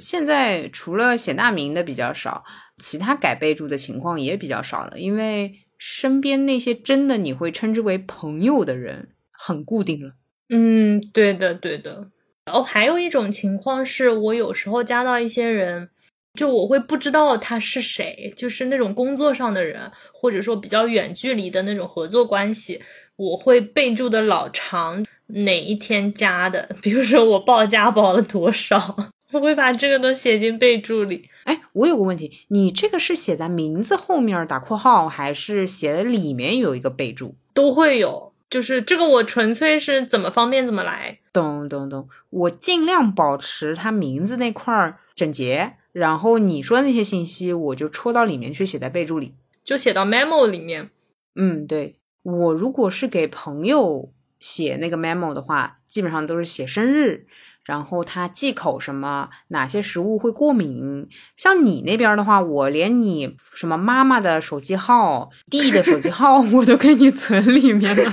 [0.00, 2.44] 现在除了写大名的比较少，
[2.78, 10.12] 其他改备注的情况也比较少了，因为身边那些真的你会称之为朋友的人很固定了。
[10.48, 12.10] 嗯，对的，对的。
[12.52, 15.88] 哦，还有一种情况是我有时候加到一些人，
[16.34, 22.80] 就我会不知道他是谁，就是那种工作上的人，或者说比较远距离的那种合作关系，
[23.16, 31.28] 我会备注的老长，哪一天加的，比如说我报价报了多少，我会把这个都写进备注里。
[31.44, 37.34] 哎，我有个问题，你这个是写在名字后面打括号，还是写在里面有一个备注？
[37.52, 41.18] 都会有，就是这个我纯粹是怎么方便怎么来。
[41.32, 49.34] 懂懂懂，我尽量保持它名字那块儿整洁，然后你说的那些信息我就戳到里面去写在备注里。
[49.64, 50.90] 就写到 memo 里面。
[51.34, 57.26] 嗯，对我如果是给朋友写那个 memo 的话，基本上都是写生日，
[57.66, 61.08] 然后他忌口什么，哪些食物会过敏。
[61.36, 68.04] 像你那边的话，我连你什么妈妈的手机号、弟的手机号 我都给你存里面了。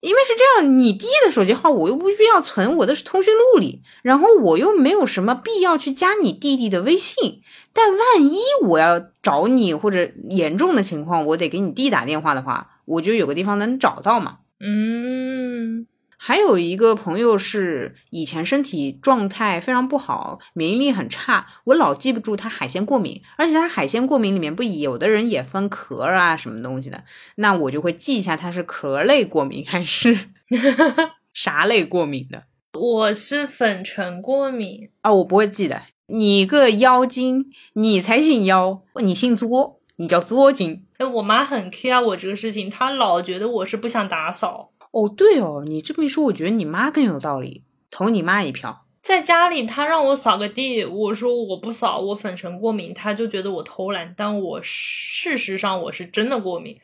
[0.00, 7.40] 因为是这样，你弟的手机号我又不必要存，我的是通讯录里，然后我又没有什么必要去加你弟弟的微信。
[7.72, 14.36] 但万一我要找你或者严重的情况，我得给你弟打电话的话，我就有个地方能找到嘛。
[14.60, 15.86] 嗯，
[16.18, 27.04] 还有一个朋友是以前身体状态非常不好，免疫力很差，我老记不住他海鲜过敏，而且他海鲜过敏里面不有的人也分壳啊什么东西的，
[27.36, 30.18] 那我就会记一下他是壳类过敏还是
[31.34, 34.90] 啥类过敏的我是粉尘过敏。
[35.00, 35.82] 啊，我不会记的。
[36.08, 40.84] 你个妖精，你才姓妖，你姓作，你叫作精。
[40.98, 44.72] 哎，我妈很 care 我这个事情，她老觉得我是不想打扫。
[44.96, 48.86] 哦，对哦，你这么一说，我觉得你妈更有道理，投你妈一票。
[49.02, 54.14] 在家里，他让我扫个地，我说我不扫，我粉尘过敏，他就觉得我偷懒。
[54.16, 56.78] 但我事实上我是真的过敏，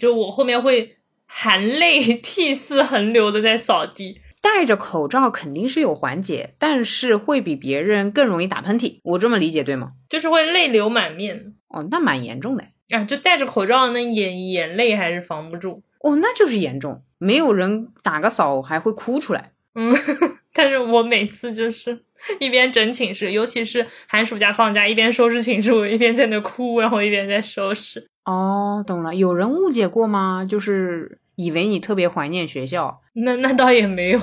[0.00, 4.20] 就我后面会含泪 涕泗横流的在扫地。
[4.40, 8.98] 戴着口罩肯定是有缓解，但是会比别人更容易打喷嚏。
[9.04, 9.92] 我这么理解对吗？
[10.10, 12.64] 就是会泪流满面哦，那蛮严重的。
[12.90, 13.04] 啊！
[13.04, 15.82] 就戴着口罩，那眼眼泪还是防不住。
[16.00, 19.52] 哦，那就是严重，没有人打个扫还会哭出来。
[19.76, 19.94] 嗯，
[20.52, 22.04] 但是我每次就是
[22.40, 28.04] 一边整寝室，尤其是寒暑假放假，一边收拾寝室，我一边在那哭，然后一边在收拾。
[28.24, 29.14] 哦，懂了。
[29.14, 30.44] 有人误解过吗？
[30.44, 33.00] 就是以为你特别怀念学校。
[33.14, 34.20] 那那倒也没有。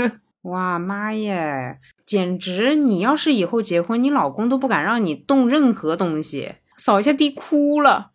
[0.42, 2.74] 哇妈耶，简直！
[2.76, 8.12] 你要是以后结婚，你老公都不敢让你动任何东西，扫一下地哭了。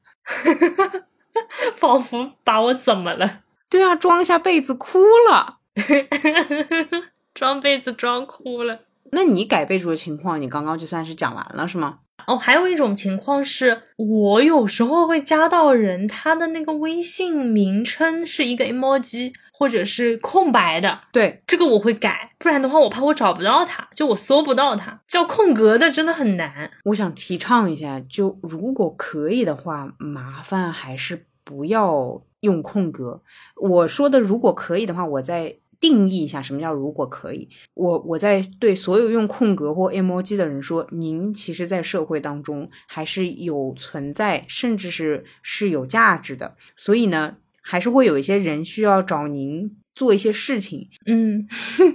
[1.75, 3.41] 仿佛把我怎么了？
[3.73, 5.57] 对啊，装下被子哭了。
[7.33, 8.81] 装被子装哭了。
[9.11, 11.97] 那你改备注的情况，你刚刚就算是讲完了是吗？
[12.27, 26.69] 哦，还有一种情况是，我有时候会加到人他的那个微信名称是一个 emoji 或者是空白的，对，这个我会改，不然的话我怕我找不到他，就我搜不到他，叫空格的真的很难。
[26.83, 33.21] 我想提倡一下，就如果可以的话，麻烦还是不要用空格。
[33.57, 35.57] 我说的如果可以的话，我再。
[35.83, 46.55] 定义一下什么叫如果可以，我我在对所有用空格或 emoji 的人说，您其实，在社会当中还是有存在，甚至是是有价值的。
[46.77, 50.87] 所以呢，还是会有一些人需要找您做一些事情。
[51.05, 51.45] 嗯，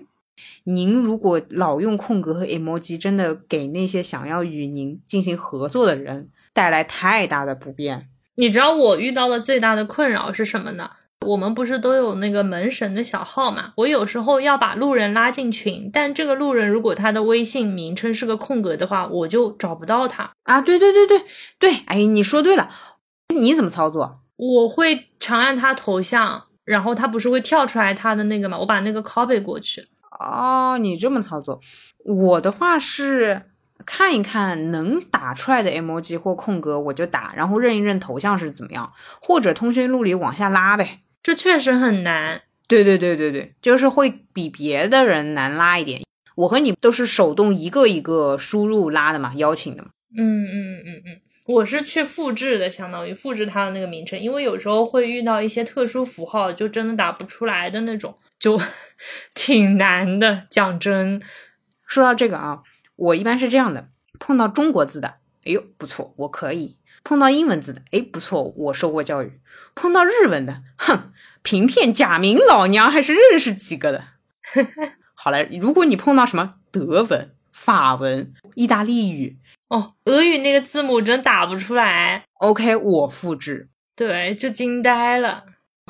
[0.64, 8.10] 您如果老用空格和 emoji，真的给那些想要与您进行合作的人带来太大的不便。
[8.38, 10.92] 你知道我遇到的最大的困扰是什么呢？
[11.26, 13.72] 我们不是都有那个门神的小号嘛？
[13.78, 20.60] 我有时候要把路人拉进群，但这个路人如果他的微信名称是个空格的话，我就找不到他啊！
[20.60, 21.24] 对对对对
[21.58, 22.70] 对，哎，你说对了，
[23.34, 24.20] 你怎么操作？
[24.36, 28.56] 我会长按他头像，然后他不是会跳出来他的那个嘛？
[28.56, 29.84] 我把那个 copy 过去。
[30.20, 31.60] 哦，你这么操作，
[32.04, 33.47] 我的话是
[33.90, 41.00] 看一看能打出来的 emoji 或空格我就打，然后认一认头像是怎么样，或者通讯录里往下拉呗。
[41.22, 46.02] 这确实很难，对对对对对，就是会比别的人难拉一点。
[46.36, 49.88] 我和你都是手动一个一个输入拉的嘛，邀请的嘛。
[50.14, 58.60] 嗯嗯嗯嗯，我是去复制的，相当于复制它的那个名称，因为有时候会遇到一些特殊符号，就真的打不出来的那种，就
[59.34, 60.42] 挺难的。
[60.50, 61.22] 讲真，
[61.86, 62.62] 说到这个啊，
[62.98, 69.40] 我一般是这样的：碰到中国字的，哎呦不错，我可以；碰到英文字的，哎不错，我受过教育。
[69.76, 74.04] 碰到日文的，哼，平片假名老娘还是认识几个的。
[75.14, 82.24] 好了，如果你碰到什么德文、法文、意大利语，哦，俄语那个字母真打不出来。
[82.34, 83.68] OK，我复制。
[83.94, 85.44] 对，就惊呆了。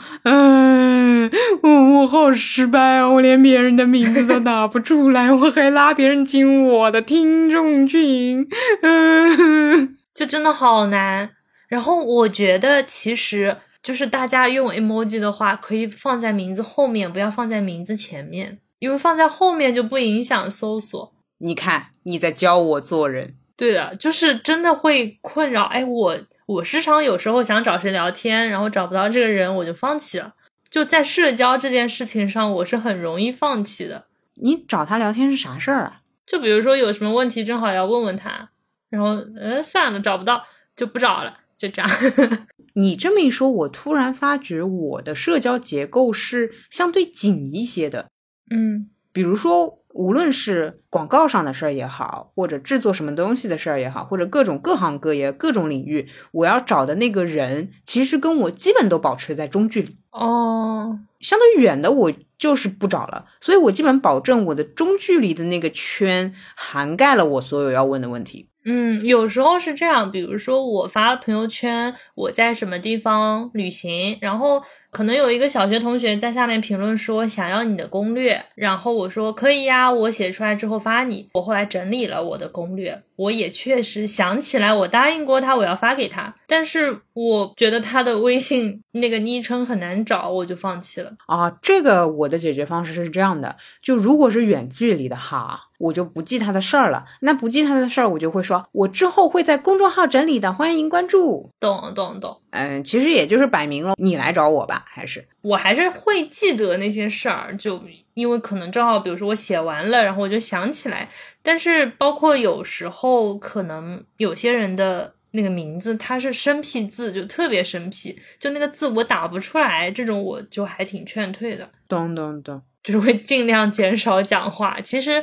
[0.24, 1.30] 嗯，
[1.62, 3.08] 我我好失败啊！
[3.08, 8.46] 我连别人的名字都打不出来， 我还拉别人进我的听众群，
[8.82, 11.30] 嗯， 就真的好难。
[11.68, 13.56] 然后我觉得其实。
[13.80, 21.14] 就是大家用 emoji 的话，可以放在名字后面，不要放在名字前面，因为放在后面就不影响搜索。
[21.38, 23.34] 你看，你在教我做人。
[23.56, 25.62] 对的，就是真的会困扰。
[25.62, 30.34] 哎，我我时常有时候想找谁聊天，然后找不到这个人，我就放弃了。
[30.70, 34.06] 就在社交这件事情上，我是很容易放弃的。
[34.36, 36.00] 你找他聊天是啥事儿啊？
[36.24, 38.48] 就比如说有什么问题，正好要问问他，
[38.88, 40.42] 然后呃算了，找不到
[40.74, 41.90] 就不找了，就这样。
[42.72, 48.08] 你这么一说，我突然发觉我的社交结构是相对紧一些的。
[48.50, 59.96] 嗯，比如说，无论是广告上的事儿也好，或者制作什么东西的事儿也好，或者各种各行各业、各种领域，我要找的那个人，其实跟我基本都保持在中距离。
[60.12, 68.48] 哦，相对远的我就是不找了，所以我基本保证我的中距离的那个圈涵盖了我所有要问的问题。
[68.64, 81.28] 嗯，有时候是这样，比如说我发朋友圈，我在什么地方旅行，然后可能有一个小学同学在下面评论说想要你的攻略，然后我说可以呀，我写出来之后发你。
[81.34, 91.12] 我后来整理了我的攻略，我也确实想起来我答应过他我要发给他，但是我觉得他的微信那个昵称很难找，我就放弃了。
[91.26, 95.67] 啊，这个我的解决方式是这样的，就如果是远距离的哈。
[95.78, 97.04] 我就不记他的事儿了。
[97.20, 101.50] 那不记他的事儿，我就会说，我之后会在公众号整理的，欢迎关注。
[101.58, 102.40] 懂懂懂。
[102.50, 107.82] 嗯，其实也就是摆明了你来找我吧，还是我还是会记得那些事儿，就
[108.14, 111.08] 因为可能正好，比如说我写完了，然后我就想起来。
[111.42, 121.70] 但是包括有时候可能有些人的那个名字他是生僻字，就特别生僻，就那个字我打不出来，这种我就还挺劝退的。
[121.86, 124.80] 懂懂懂，就是会尽量减少讲话。
[124.80, 125.22] 其实。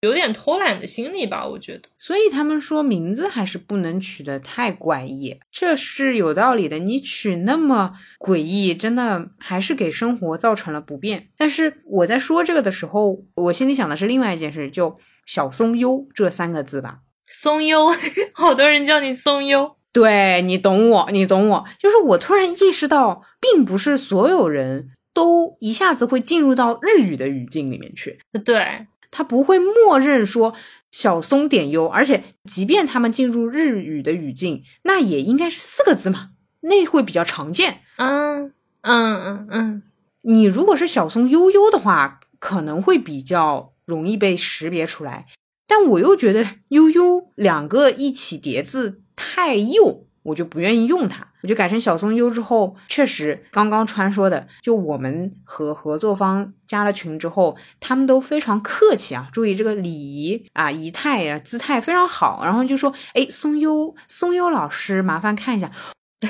[0.00, 1.88] 有点偷懒的心理吧，我觉得。
[1.96, 6.78] 所以他们说名字还是不能取得太怪异，这是有道理的。
[6.78, 11.28] 你取那么诡异，真的还是给生活造成了不便。
[11.36, 16.98] 但是我在说这个的时候，我心里想的是另外一件事，就小松优这三个字吧。
[17.26, 17.88] 松优，
[18.34, 19.76] 好多人叫你松优。
[19.92, 21.64] 对你懂我，你懂我。
[21.78, 28.18] 就是我突然意识到，并不是所有人都一下子会进入到日语的语境里面去。
[28.44, 28.86] 对。
[29.16, 30.52] 他不会默认说
[30.90, 37.80] 小松点优，而且即便他们进入日语的语境，那也应该是四个字嘛，那会比较常见。
[37.96, 38.52] 嗯
[38.82, 39.82] 嗯嗯嗯，
[40.20, 45.24] 你如果是小松悠悠的话，可能会比较容易被识别出来。
[45.66, 65.70] 但我又觉得悠悠两个一起叠字太幼，我就不愿意用它，我就改成小松优之后，确实刚刚川说的，就我们和合作方加了群之后，他们都非常客气啊，注意这个礼仪啊，仪态啊，姿态非常好，然后就说，哎，松优松优老师，麻烦看一下，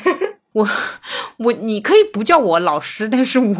[0.52, 0.68] 我
[1.38, 3.56] 我你可以不叫我老师，但是我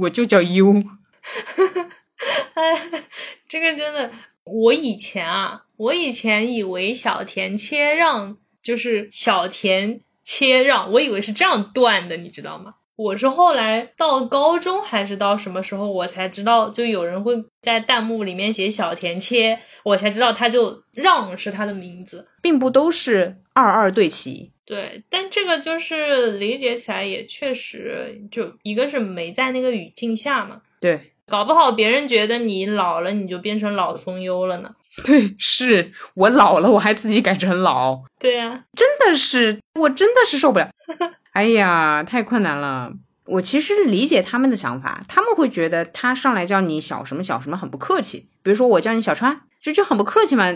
[0.00, 0.72] 我就叫优，
[2.54, 3.02] 哎，
[3.48, 4.10] 这个真的。
[4.44, 12.74] 我以前啊，我以前以为小田切让就是小田切让，我以为是这样断的，你知道吗？
[12.96, 24.52] 我是后来到高中还是到什么时候，我才知道，就有人会在弹幕里面写小田切，我才知道他就让是他的名字，并不都是二二对齐。
[24.66, 30.60] 对，但这个就是理解起来也确实，就一个是没在那个语境下嘛。
[30.78, 31.12] 对。
[31.26, 34.74] 搞不好别人觉得你老了，你就变成老松优了呢。
[35.04, 38.02] 对，是我老了，我还自己改成老。
[38.18, 40.68] 对呀，真的是，我真的是受不了。
[41.32, 42.92] 哎呀，太困难了。
[43.26, 48.28] 我其实理解他们的想法，他们会觉得他上来叫你小什么小什么很不客气。
[48.42, 50.46] 比如说我叫你小川，就就很不客气嘛，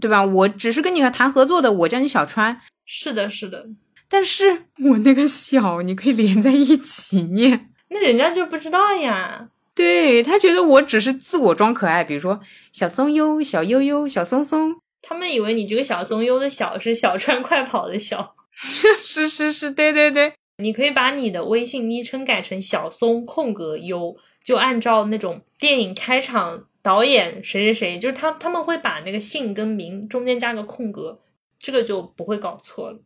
[0.00, 0.24] 对吧？
[0.24, 2.60] 我只是跟你谈合作的，我叫你小川。
[2.84, 3.68] 是的，是的。
[4.08, 9.48] 但是我那个小，你可以连在一起念，那人家就不知道呀。
[9.74, 12.40] 对他觉得我只是自我装可爱，比如说
[12.72, 31.18] 小松优、小悠悠、小松松，他们以为你这个小松优的小是小川快跑的小， 是是是，对对对，你可以把你的微信昵称改成小松空格优，就按照那种电影开场导演谁谁谁，就是他他们会把那个姓跟名中间加个空格，
[31.58, 32.98] 这个就不会搞错了。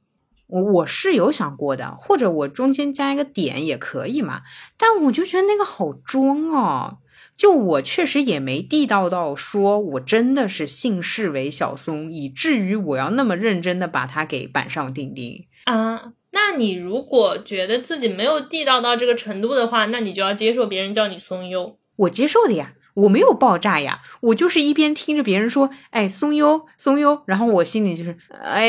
[0.48, 4.42] 我我是有想过的，或者我中间加一个点也可以嘛，
[4.76, 6.98] 但我就觉得那个好装哦。
[7.36, 16.14] 就我确实也没地道到说我真的是姓氏为小松，以至于我要那么认真的把它给板上钉钉啊。
[16.32, 21.78] 那你如果觉得自己没有地道到这个程度的话，那你就要接受别人叫你松优。
[21.96, 22.74] 我接受的呀。
[23.02, 28.68] 我没有爆炸呀，我就是一边听着别人说，哎，松优松优，然后我心里就是，哎，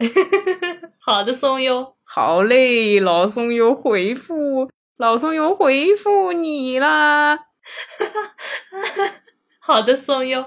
[0.98, 7.46] 好的，松优，好嘞，老松优回复，老松优回复你啦，
[9.60, 10.44] 好的，松优，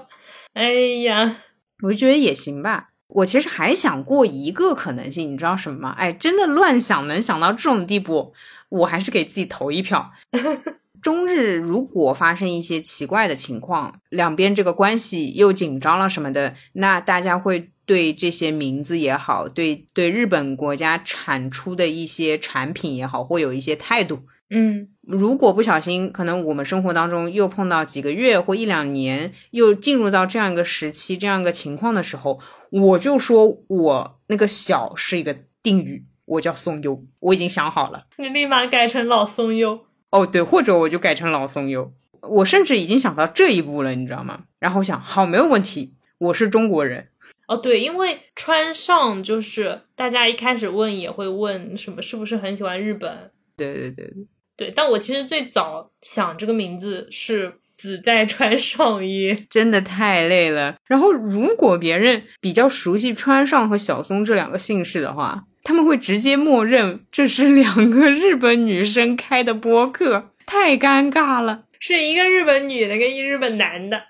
[0.54, 1.38] 哎呀，
[1.82, 2.90] 我就觉得也行吧。
[3.08, 5.94] 我其实还想过一个可能性，你知道什么吗？
[5.98, 8.32] 哎，真的乱想能想到这种地步，
[8.68, 10.12] 我还是给自己投一票。
[11.02, 24.20] 中日如果发生一些奇怪的情况，两边这个关系又紧张了什么的，那大家会对这些名字也好，对对日本国家产出的一些产品也好，会有一些态度。
[24.54, 32.38] 嗯，如果不小心，可能我们生活当中又碰到几个月或一两年，又进入到这样一个时期、这样一个情况的时候，
[32.70, 39.80] 我就说我那个小是一个定语，我叫松优，我已经想好了，你立马改成老松优。
[40.12, 41.90] 哦，对，或者我就改成老松优，
[42.20, 44.42] 我甚至已经想到这一步了，你知道吗？
[44.58, 47.08] 然后想，好，没有问题，我是中国人。
[47.48, 53.30] 哦，对，因为川上就是大家一开始问也会问什么是不是很喜欢日本？
[53.56, 60.76] 对对对对对，但我其实最早想这个名字是子在川上衣，真的太累了。
[60.86, 65.44] 然后如果别人比较熟悉川上和小松这两个姓氏的话。
[65.62, 71.64] 他们会直接默认这是两个日本女生开的播客， 太尴尬了。
[71.78, 74.02] 是一个日本女的跟一日本男的。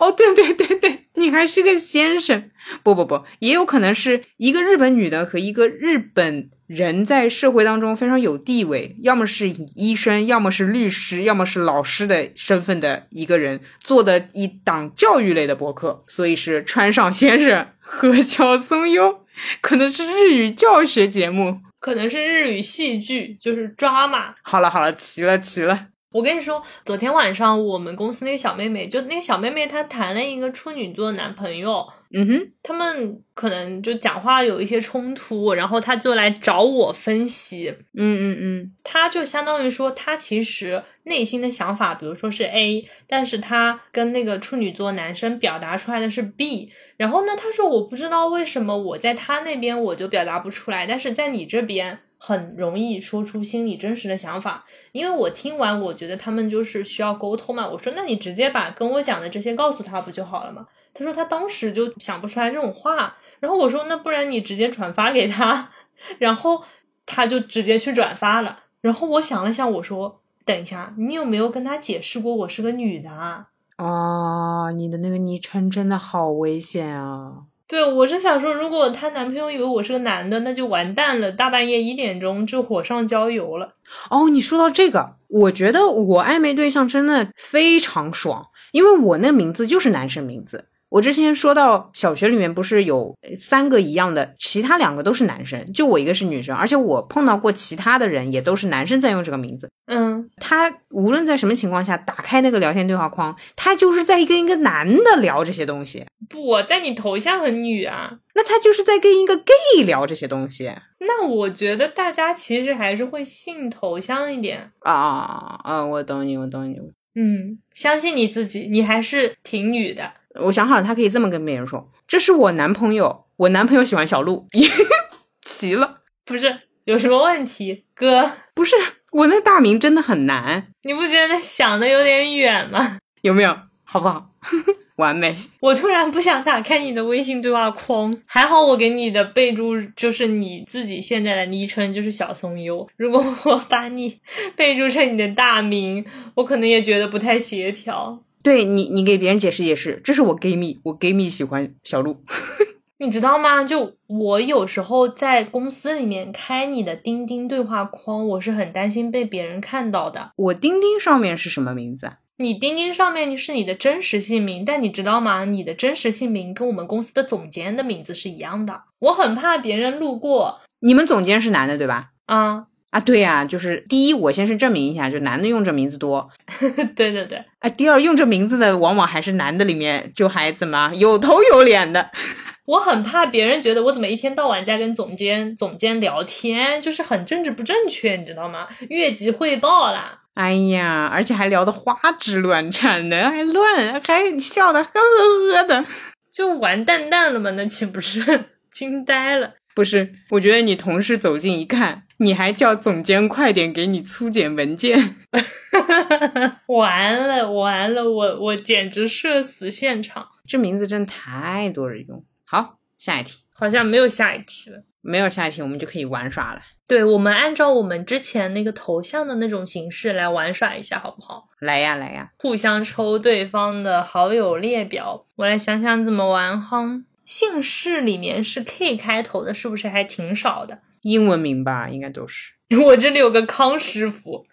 [0.00, 2.50] 哦，对对对对，你还是个先生。
[2.82, 19.20] 不不不，也有可能是一个日本女的和一个日本人在社会当中非常有地位，要么是医生，要么是律师，要么是老师的身份的一个人做的一档教育类的播客，所以是川上先生和小松优。
[19.60, 24.34] 可能是日语教学节目，可能是日语戏剧，就是抓马。
[24.42, 25.88] 好了好了，齐了齐了。
[26.16, 31.86] 我跟你说，昨天晚上我们公司那个小妹妹，就那个小妹妹，她谈了一个处女座男朋友。
[32.14, 37.68] 嗯哼，他们可能就讲话有一些冲突，然后她就来找我分析。
[37.92, 46.72] 嗯嗯嗯，她就相当于说，她其实内心的想法，比如说是 A，但是她跟那个处女座男生表达出来的是 B。
[46.96, 54.64] 然后呢，她说我不知道为什么我在她那边我就表达不出来，但是在你这边很容易说出心里真实的想法。
[54.90, 57.68] 因为我听完，我觉得他们就是需要沟通嘛。
[57.68, 60.66] 我说，那你直接把跟我讲的这些告诉他不就好了吗？
[60.92, 65.70] 他说他当时就想不出来这种话，然后我说那不然你直接转发给他，
[66.18, 66.64] 然后
[67.04, 68.58] 他就直接去转发了。
[68.80, 73.48] 然后我想了想，我说等一下，你有没有跟他解释过我是个女的啊？
[73.76, 77.42] 哦，你的那个昵称真的好危险啊！
[77.68, 83.72] 对，我是想说，如果她男朋友以为我是个男的，那就完蛋了，大半夜一点钟就火上浇油了。
[84.08, 90.66] 哦，你说到这个，我觉得我暧昧对象真的非常爽，因为我那名字就是男生名字。
[90.88, 99.68] 我之前说到小学里面不是有三个一样的，其他两个都是男生，就我一个是女生，而且我碰到过其他的人也都是男生在用这个名字。
[99.86, 106.04] 嗯，他无论在什么情况下打开那个聊天对话框，他就是在跟一个男的聊这些东西。
[106.28, 114.70] 不，但你头像很女啊，那他就是在跟一个 gay 聊这些东西那我觉得大家其实还是会信头像一点。
[114.80, 115.84] 啊啊！
[115.84, 116.76] 我懂你，我懂你。
[117.14, 120.12] 嗯，相信你自己，你还是挺女的。
[120.40, 124.46] 我想好了，他可以这么跟别人说：“这是我男朋友，我男朋友喜欢小鹿。
[125.42, 128.30] ”齐了，不是有什么问题，哥？
[128.54, 128.74] 不是
[129.12, 132.98] 我那大名真的很难，你不觉得想的有点远吗？
[133.22, 133.56] 有没有？
[133.84, 134.30] 好不好？
[134.96, 135.36] 完美。
[135.60, 142.88] 我突然不想打开你的微信对话框，还好我给你的备注就是你自己现在的昵称就是小松优。
[142.96, 144.18] 如果我把你
[144.56, 148.22] 备注成你的大名，我可能也觉得不太协调。
[148.46, 152.22] 对你，你给别人解释也是，这是我闺蜜，我闺蜜喜欢小鹿。
[152.98, 153.64] 你知道吗？
[153.64, 160.30] 就我有时候在公司里面开你的钉钉对话框，我是很担心被别人看到的。
[160.36, 162.12] 我钉钉上面是什么名字？
[162.36, 165.44] 你钉钉上面是你的真实姓名，但你知道吗？
[165.44, 168.82] 你的真实姓名跟我们公司的总监的名字是一样的。
[169.00, 170.60] 我很怕别人路过。
[170.78, 172.10] 你们总监是男的对吧？
[172.26, 172.66] 啊
[172.96, 176.30] 啊，对呀，就是第一，我先是证明一下，就男的用这名字多。
[176.96, 177.44] 对对对。
[177.58, 182.10] 啊，第二，用这名字的往往还是男的，里面就还怎么有头有脸的。
[182.64, 188.66] 我很怕别人觉得我怎么一天到晚在跟总监总监聊天，就是很政治不正确，你知道吗？
[188.88, 190.20] 越级汇报啦！
[190.32, 195.84] 哎呀，而且还聊得花枝乱颤的，还乱，还笑得呵呵呵的，
[196.32, 197.50] 就完蛋蛋了嘛？
[197.50, 199.52] 那岂不是 惊呆了？
[199.76, 205.16] 不是，我觉得你同事走近一看，你还叫总监快点给你粗简文件，
[206.66, 210.28] 完了完了，我我简直社死现场！
[210.46, 212.24] 这名字真太多人用。
[212.46, 214.82] 好，下一题，好像没有下一题了。
[215.02, 216.60] 没有下一题，我们就可以玩耍了。
[216.86, 221.46] 对，我们按照我们之前那个头像的那种形式来玩耍一下，好不好？
[221.60, 225.26] 来呀，来呀，互相抽对方的好友列表。
[225.36, 227.02] 我来想想怎么玩哈。
[227.26, 230.80] 姓氏里面是 K 开头的，是不是还挺少的？
[231.02, 232.54] 英文名吧，应该都是。
[232.84, 234.46] 我这里有个康师傅。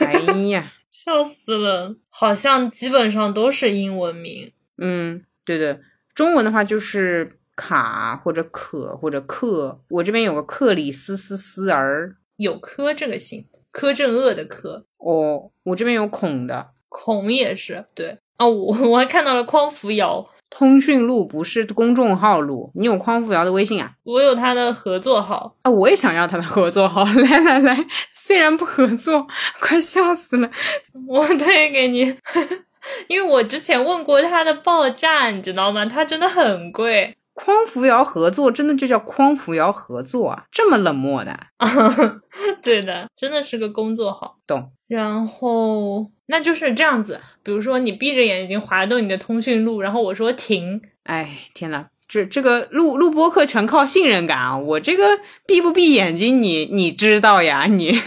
[0.00, 0.12] 哎
[0.50, 1.96] 呀， 笑死了！
[2.08, 4.52] 好像基本上都是英文名。
[4.78, 5.80] 嗯，对的。
[6.14, 9.80] 中文的话就是卡或者可或者克。
[9.88, 14.86] 我这边有个克里斯斯斯儿，有柯这个姓，柯镇恶的柯。
[14.96, 17.84] 哦，我这边有孔的，孔也是。
[17.94, 20.30] 对啊，我我还看到了匡扶摇。
[20.48, 23.92] 通讯录不是公众号录，你有匡扶摇的微信啊？
[24.04, 27.04] 我有他的合作号啊，我也想要他的合作号。
[27.14, 29.26] 来来来，虽然不合作，
[29.60, 30.50] 快笑死了，
[31.08, 32.16] 我推给你，
[33.08, 35.84] 因为我之前问过他的报价，你知道吗？
[35.84, 37.16] 他真的很贵。
[37.36, 40.44] 匡扶摇合作真的就叫匡扶摇合作啊？
[40.50, 41.38] 这么冷漠的？
[42.62, 44.38] 对的，真的是个工作好。
[44.46, 44.72] 懂。
[44.88, 54.56] 然后那就是这样子，比如说你闭着眼睛滑动你的通讯录，然后我说停，哎天呐，这这个录录播课全靠信任感啊！
[54.56, 55.04] 我这个
[55.46, 57.66] 闭不闭眼睛，你你知道呀？
[57.66, 58.00] 你，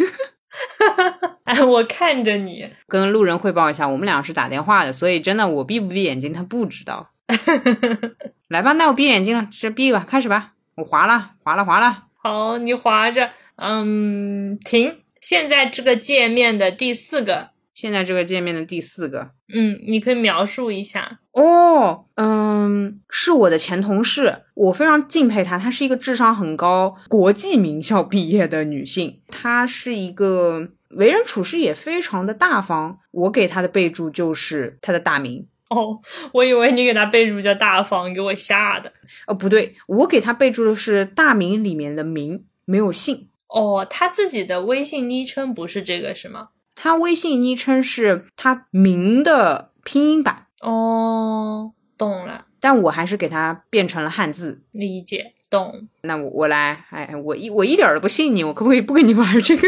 [1.43, 7.11] 哎，我看着你跟路人汇报一下，我们俩是打电话的，所以真的我闭不闭眼睛他不知道。
[8.49, 12.05] 来吧，那我闭眼睛了，先闭吧，开始吧，我划了，划了，划了。
[12.21, 14.97] 好，你划着，嗯，停。
[15.21, 22.05] 现在这个界面的第四个，现在这个界面的第四个，嗯，你可以描述一下哦。
[22.15, 32.99] 嗯，是我的前同事，我非常敬佩她，她是一个智商很高、国际名校毕业的女性，她是一个为人处事也非常的大方。
[33.11, 35.47] 我给她的备注就是她的大名。
[35.69, 35.99] 哦，
[36.33, 38.91] 我以为你给他备注叫大方，给我吓的。
[39.27, 43.29] 哦，不对，我给他备注的是大名里面的名，没有姓。
[43.47, 46.49] 哦，他自己的微信昵称不是这个是吗？
[46.75, 50.47] 他微信昵称是他名的拼音版。
[50.61, 52.45] 哦，懂了。
[52.59, 54.63] 但我还是给他变成了汉字。
[54.71, 55.87] 理解，懂。
[56.01, 59.67] 那我我来，哎，我一我一点都不信你，我可不可以不跟你玩这个？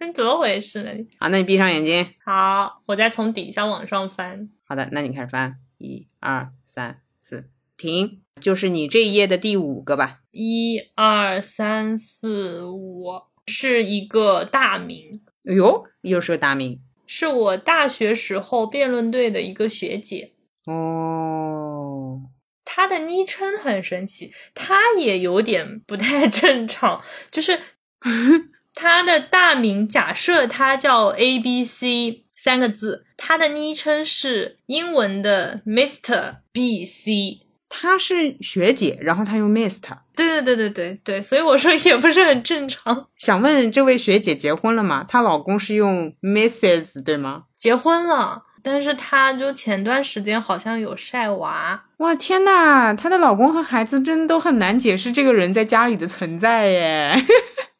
[0.00, 0.90] 你 怎么回事呢？
[1.18, 2.06] 好，那你闭上眼睛。
[2.24, 4.48] 好，我再从底下往上翻。
[4.74, 8.22] 好的，那你开始翻，一二三四，停。
[8.40, 10.18] 就是你这一页的第五个吧？
[10.32, 15.22] 一二三四五，是一个大名。
[15.48, 20.32] 哎呦，又是个大名是我大学时候辩论队的一个学姐。
[20.64, 22.22] 哦。
[22.64, 27.00] 她的昵称很神奇，她也有点不太正常，
[27.30, 27.60] 就是
[28.74, 37.40] 她的大名，假设她叫 A B C 三个字，她的昵称是英文的 Mr B C。
[37.70, 39.96] 她是学姐，然后她用 Mr。
[40.14, 43.06] 对对对对对对，所以我说也不是很正常。
[43.16, 45.06] 想问这位学姐结婚了吗？
[45.08, 47.44] 她老公是用 Mrs 对吗？
[47.58, 51.86] 结婚了，但是她就前段时间好像有晒娃。
[51.96, 57.24] 哇天呐，她的老公和孩子真的都很难解释这个人在家里的存在耶。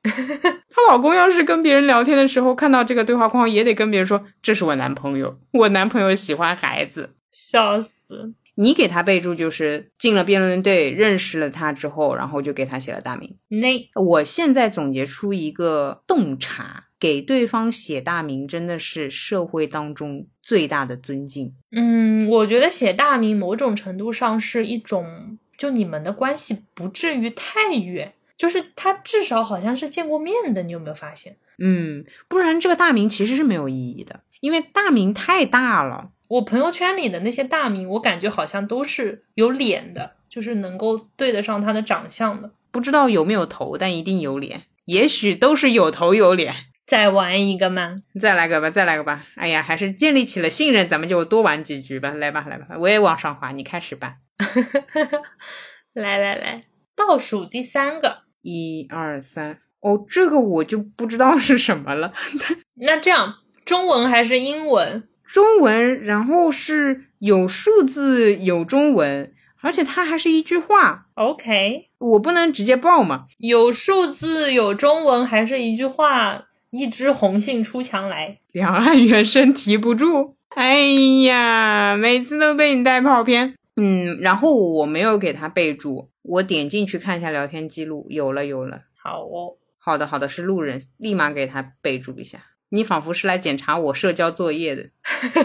[0.70, 8.34] 她老公要是跟别人聊天的时候看到这个对话框，也得跟别人说这是我男朋友， 我男朋友喜欢孩子，笑死。
[8.56, 13.36] 你给他备注就是进了辩论队，认识了他之后，然后就给他写了大名。
[13.48, 13.66] 那
[14.00, 21.52] 我现在总结出一个洞察：给对方写大名真的是社会当中最大的尊敬。
[21.72, 30.62] 嗯，我觉得写大名某种程度上是一种，就你们的关系不至于太远，就是他至少好像是见过面的。
[30.62, 31.36] 你有没有发现？
[31.58, 36.10] 嗯，不然这个大名其实是没有意义的，因为大名太大了。
[36.26, 42.50] 我朋友圈里的那些大名，我感觉好像都是有脸的，就是能够对得上他的长相的。
[42.72, 44.62] 不知道有没有头，但一定有脸。
[44.86, 46.54] 也许都是有头有脸。
[46.86, 47.96] 再玩一个吗？
[48.20, 49.24] 再来个吧，再来个吧。
[49.36, 52.10] 哎呀，还是建立起了信任，咱们就多玩几局吧。
[52.10, 54.16] 来吧，来吧，我也往上滑，你开始吧。
[55.94, 56.64] 来来来，
[56.96, 59.58] 倒数第三个，一二三。
[59.80, 62.12] 哦，这个我就不知道是什么了。
[62.80, 65.02] 那这样，中文还是英文？
[65.24, 71.06] 中文，然后是有数字，有中文，而且它还是一句话。
[71.14, 73.26] OK，我不能直接报嘛？
[73.38, 76.44] 有数字，有中文，还是一句话？
[76.70, 80.36] 一枝红杏出墙来，两岸猿声啼不住。
[80.48, 80.80] 哎
[81.24, 83.54] 呀，每次都被你带跑偏。
[83.76, 88.84] 嗯，然后我没有给他备注，我点进去看一下聊天记录，有了，有了。
[88.96, 92.46] 好哦，好的，好的，是路人，立马给他备注一下。
[92.70, 94.88] 你仿佛是来检查我社交作业的。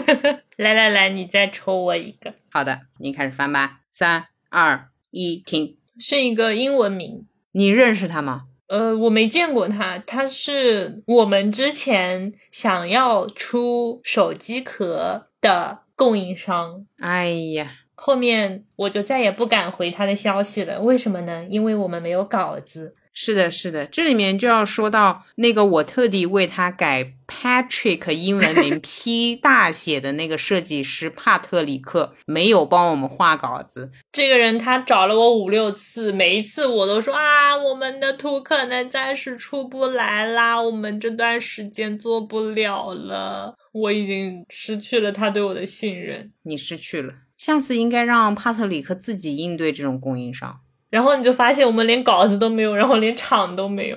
[0.56, 2.34] 来来来，你再抽我一个。
[2.50, 3.80] 好的，你开始翻吧。
[3.90, 5.76] 三二一，停。
[5.98, 7.26] 是一个英文名。
[7.52, 8.46] 你认识他吗？
[8.68, 9.98] 呃，我没见过他。
[9.98, 16.86] 他是我们之前想要出手机壳的供应商。
[16.98, 20.80] 哎呀，后面我就再也不敢回他的消息了。
[20.80, 21.44] 为什么呢？
[21.50, 22.96] 因为我们没有稿子。
[23.12, 33.90] 是的，是的，这里面就要说到那个我特地为他改 Patrick 英文名 P 大写的那个设计师帕特里克没有帮我们画稿子。
[34.12, 43.56] 这个人他找了我五六次，每一次我都说啊，我们的图可能暂时出不来啦，我们这段时间做不了了。
[43.72, 50.60] 我已经失去了他对我的信任，你失去了，下次应该让帕特里克自己应对这种供应商。
[50.90, 53.96] 然后你就发现我们连稿子都没有，然后连厂都没有。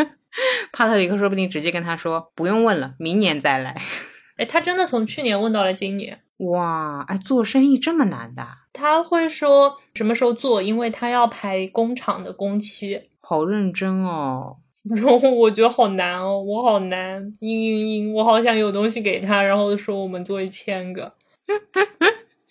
[0.70, 3.74] 帕特里克说不定直接跟他说不用问了，明年再来。
[4.36, 6.20] 哎，他真的从去年问到了今年。
[6.36, 8.46] 哇，哎，做生意这么难的？
[8.74, 13.00] 他会说什么时候做，因为他要排工厂的工期。
[13.22, 14.58] 好认真哦。
[14.94, 21.14] 然后我觉得好难哦，我好难，嘤嘤嘤，我好想有东西给他，然后说我们做一千个。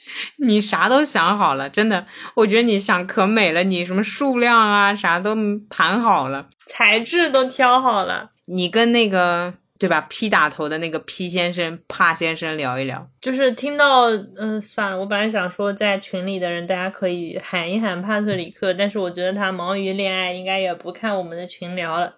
[0.38, 3.64] 你啥都想好了，真的，我觉得你想可美了。
[3.64, 5.36] 你什么数量啊，啥都
[5.70, 8.32] 盘好了，材质都挑好了。
[8.46, 13.10] 你跟那个对吧？P 打头的那个 P 先生、帕先生聊一聊。
[13.22, 22.18] 就是听到，嗯，算了，我本来想说在群里的人大家可以喊一喊帕特里克，但是我觉得他忙于恋爱，应该也不看我们的群聊了。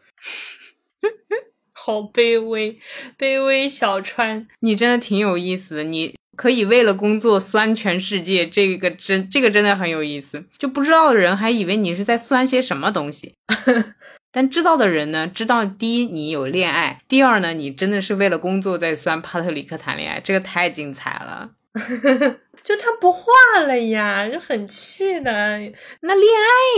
[1.74, 2.80] 好卑微，
[3.18, 6.16] 卑微小川，你真的挺有意思的，你。
[6.36, 10.44] 可以为了工作酸全世界，这个真这个真的很有意思。
[10.58, 13.34] 就不知道的人还以为你是在酸些什么东西，
[14.32, 21.52] 但知道的人呢，知道第一你有恋爱，第二呢，你真的是为了工作在酸帕特里克谈恋爱，这个太精彩了。
[22.64, 23.32] 就他不画
[23.68, 25.32] 了呀，就很气的。
[26.02, 26.26] 那恋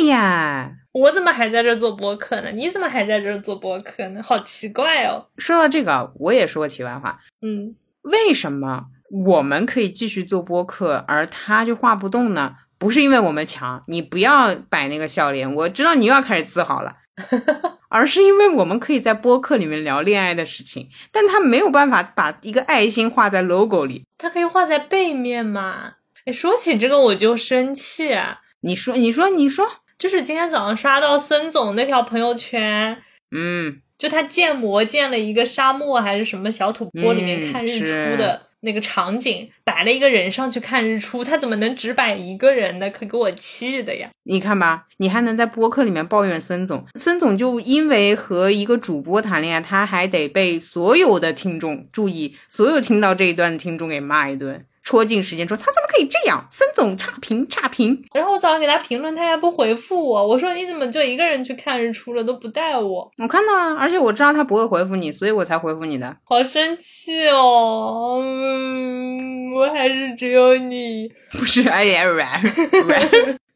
[0.01, 2.51] 爱呀，我怎么还在这做播客呢？
[2.51, 4.21] 你怎么还在这做播客呢？
[4.21, 5.27] 好奇怪哦。
[5.37, 7.21] 说到这个，我也说个题外话。
[7.41, 8.87] 嗯，为什么？
[9.09, 12.55] 我们可以继续做播客，而他就画不动呢？
[12.79, 16.97] 不是因为我们强，你不要摆那个笑脸，我知道你又要开始自豪了，
[17.89, 25.93] 而是因为我们可以在播客里面聊恋爱的事情，但他没有办法把一个爱心画在 logo 里，他可以画在背面嘛？
[26.25, 28.41] 哎，说起这个我就生气啊！
[28.61, 29.65] 你说，你说，你说，
[29.97, 33.01] 就是今天早上刷到孙总那条朋友圈。
[33.31, 42.89] 嗯，就他建模建了一个沙漠还是什么小土坡里面嗯看日出是的那个场景，摆了一个人上去看日出，他怎么能只摆一个人呢？
[42.89, 44.09] 可给我气的呀！
[44.23, 58.01] 你看吧，你还能在播客里面抱怨森总，森总就因为和一个主播谈恋爱，他还得被所有的听众注意，所有听到这一段的听众给骂一顿，戳进时间说他怎么可以这样，森总差评差评。
[58.13, 66.15] 然后我早上给他评论，他还不回复我，我说你怎么就一个人去看日出了，都不带我，我看到了，而且我知道他不会回复你，所以我才回复你的。
[66.23, 68.21] 好生气哦！
[68.23, 71.11] 嗯，我还是只有你。
[71.37, 72.05] 不是，哎呀，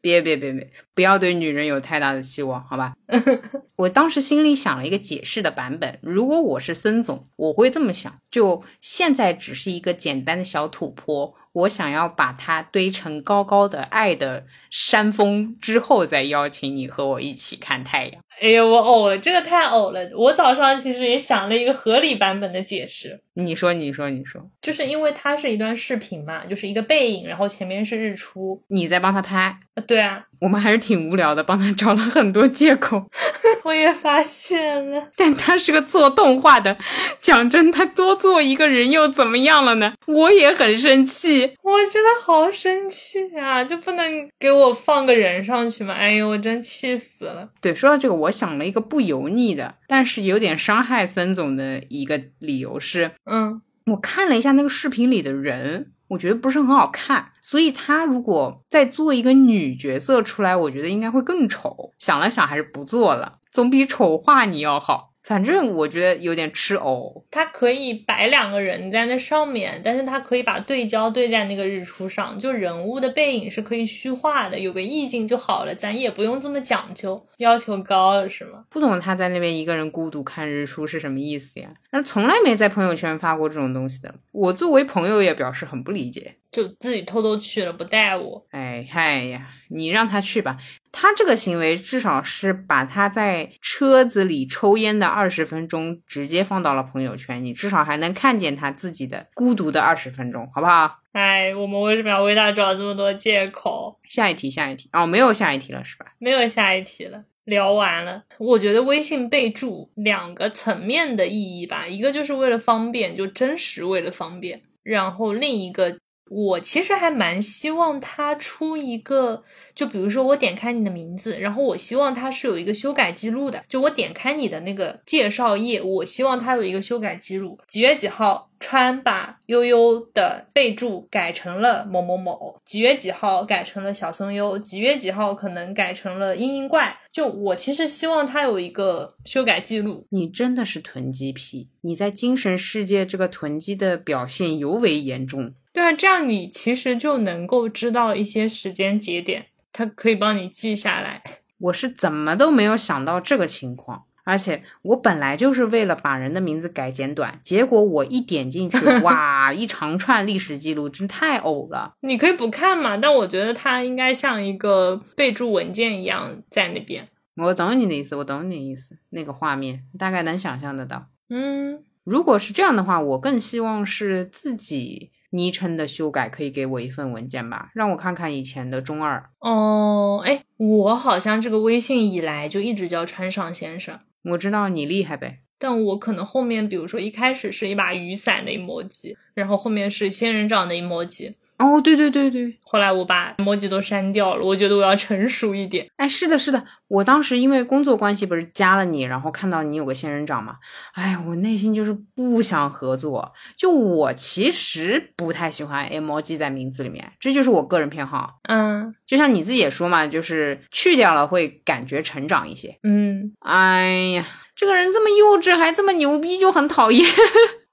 [0.02, 2.94] 别别别别，不要对女人有太大的期望，好吧？
[3.76, 18.22] 我当时心里想了一个解释的版本，如果我是森总，我会这么想：就现在只是一个简单的小土坡，我想要把它堆成高高的爱的山峰之后，再邀请你和我一起看太阳。
[18.40, 20.00] 哎呀，我呕了，这个太呕了。
[20.16, 28.62] 我早上其实也想了一个合理版本的解释，你说，你说，你说，就是因为它是一段视频嘛，就是一个背影，然后前面是日出。
[28.68, 33.08] 你在帮他拍，啊，对啊，我们还是挺无聊的，帮他找了很多借口。
[33.62, 35.10] 我也发现了。
[35.16, 36.76] 但他是个做动画的，
[37.20, 39.92] 讲真，他多做一个人又怎么样了呢？
[40.06, 41.54] 我也很生气。
[41.62, 43.62] 我真的好生气啊！
[43.62, 45.94] 就不能给我放个人上去吗？
[45.94, 47.48] 哎呦，我真气死了。
[47.60, 61.92] 对，说到这个，我想了一个不油腻的，但是有点伤害森总的一个理由是，嗯，我看了一下那个视频里的人，我觉得不是很好看，所以他如果再做一个女角色出来，我觉得应该会更丑。
[61.98, 65.11] 想了想，还是不做了，总比丑化你要好。
[65.22, 67.24] 反正我觉得有点吃藕。
[67.30, 78.64] 它可以摆两个人在那上面，但是它可以把对焦对在那个日出上，就人物的背影是可以虚化的，有个意境就好了，咱也不用这么讲究，要求高了是吗？
[78.68, 81.68] 不懂他在那边一个人孤独看日出是什么意思呀？
[81.92, 84.14] 那从来没在朋友圈发过这种东西的。
[84.32, 86.36] 我作为朋友也表示很不理解。
[86.50, 88.46] 就自己偷偷去了，不带我。
[88.50, 90.56] 哎嗨呀，你让他去吧。
[90.90, 100.98] 他这个行为至少是把他在车子里抽烟的二十分钟直接放到了朋友圈，你至少还能看见他自己的孤独的二十分钟，好不好？
[101.12, 103.98] 哎，我们为什么要为他找这么多借口？
[104.08, 104.88] 下一题，下一题。
[104.92, 106.06] 哦，没有下一题了是吧？
[106.18, 107.24] 没有下一题了。
[107.44, 115.96] 聊完了，我觉得微信备注两个层面的意义吧，一个就是为了方便，就真实为了方便，然后另一个。
[116.34, 119.42] 我其实还蛮希望它出一个，
[119.74, 123.62] 就比如说我点开你的名字，然后我希望它是有一个修改记录的。
[123.68, 136.96] 就我点开你的那个介绍页，我希望它有一个修改记录，几月几号川把悠悠的备注改成了某某某，几月几号改成了小松优，几月几号可能改成了嘤嘤怪。
[137.12, 140.06] 就我其实希望它有一个修改记录。
[140.08, 145.52] 你真的是囤积癖，你在精神世界这个囤积的表现尤为严重。
[145.72, 151.22] 对啊，这样你其实就能够知道一些时间节点，它可以帮你记下来。
[151.58, 161.94] 我是怎么都没有想到这个情况，而且我本来就是为了把人的名字改简短，结果我一点进去， 哇，一长串历史记录，真太呕了。
[162.00, 167.06] 你可以不看嘛，但我觉得它应该像一个备注文件一样在那边。
[167.36, 171.06] 我懂你的意思，我懂你的意思，那个画面大概能想象得到。
[171.30, 175.11] 嗯，如果是这样的话，我更希望是自己。
[175.32, 179.30] 昵称的修改可以给我一份文件吧，让我看看以前的中二。
[179.40, 183.98] 哦，哎，我好像这个微信以来就一直叫川上先生。
[184.24, 191.34] 我知道你厉害呗，但我可能后面，比如说一开始是一把雨伞的 emoji，然后后面是仙人掌的 emoji。
[191.62, 195.86] 哦，对对对对，后来我把 emoji 都删掉了，我觉得我要成熟一点。
[195.96, 200.56] 哎，是的，是的，我当时因为工作关系不是加了你，然后看到你有个仙人掌嘛，
[200.94, 203.32] 哎，我内心就是不想合作。
[203.56, 208.40] 就我其实不太喜欢 emoji 在名字里面，这就是我个人偏好。
[208.48, 212.76] 嗯，就像你自己也说嘛，就是去掉了会感觉成长一些。
[212.82, 217.08] 嗯，哎呀，这个人这么幼稚还这么牛逼，就很讨厌。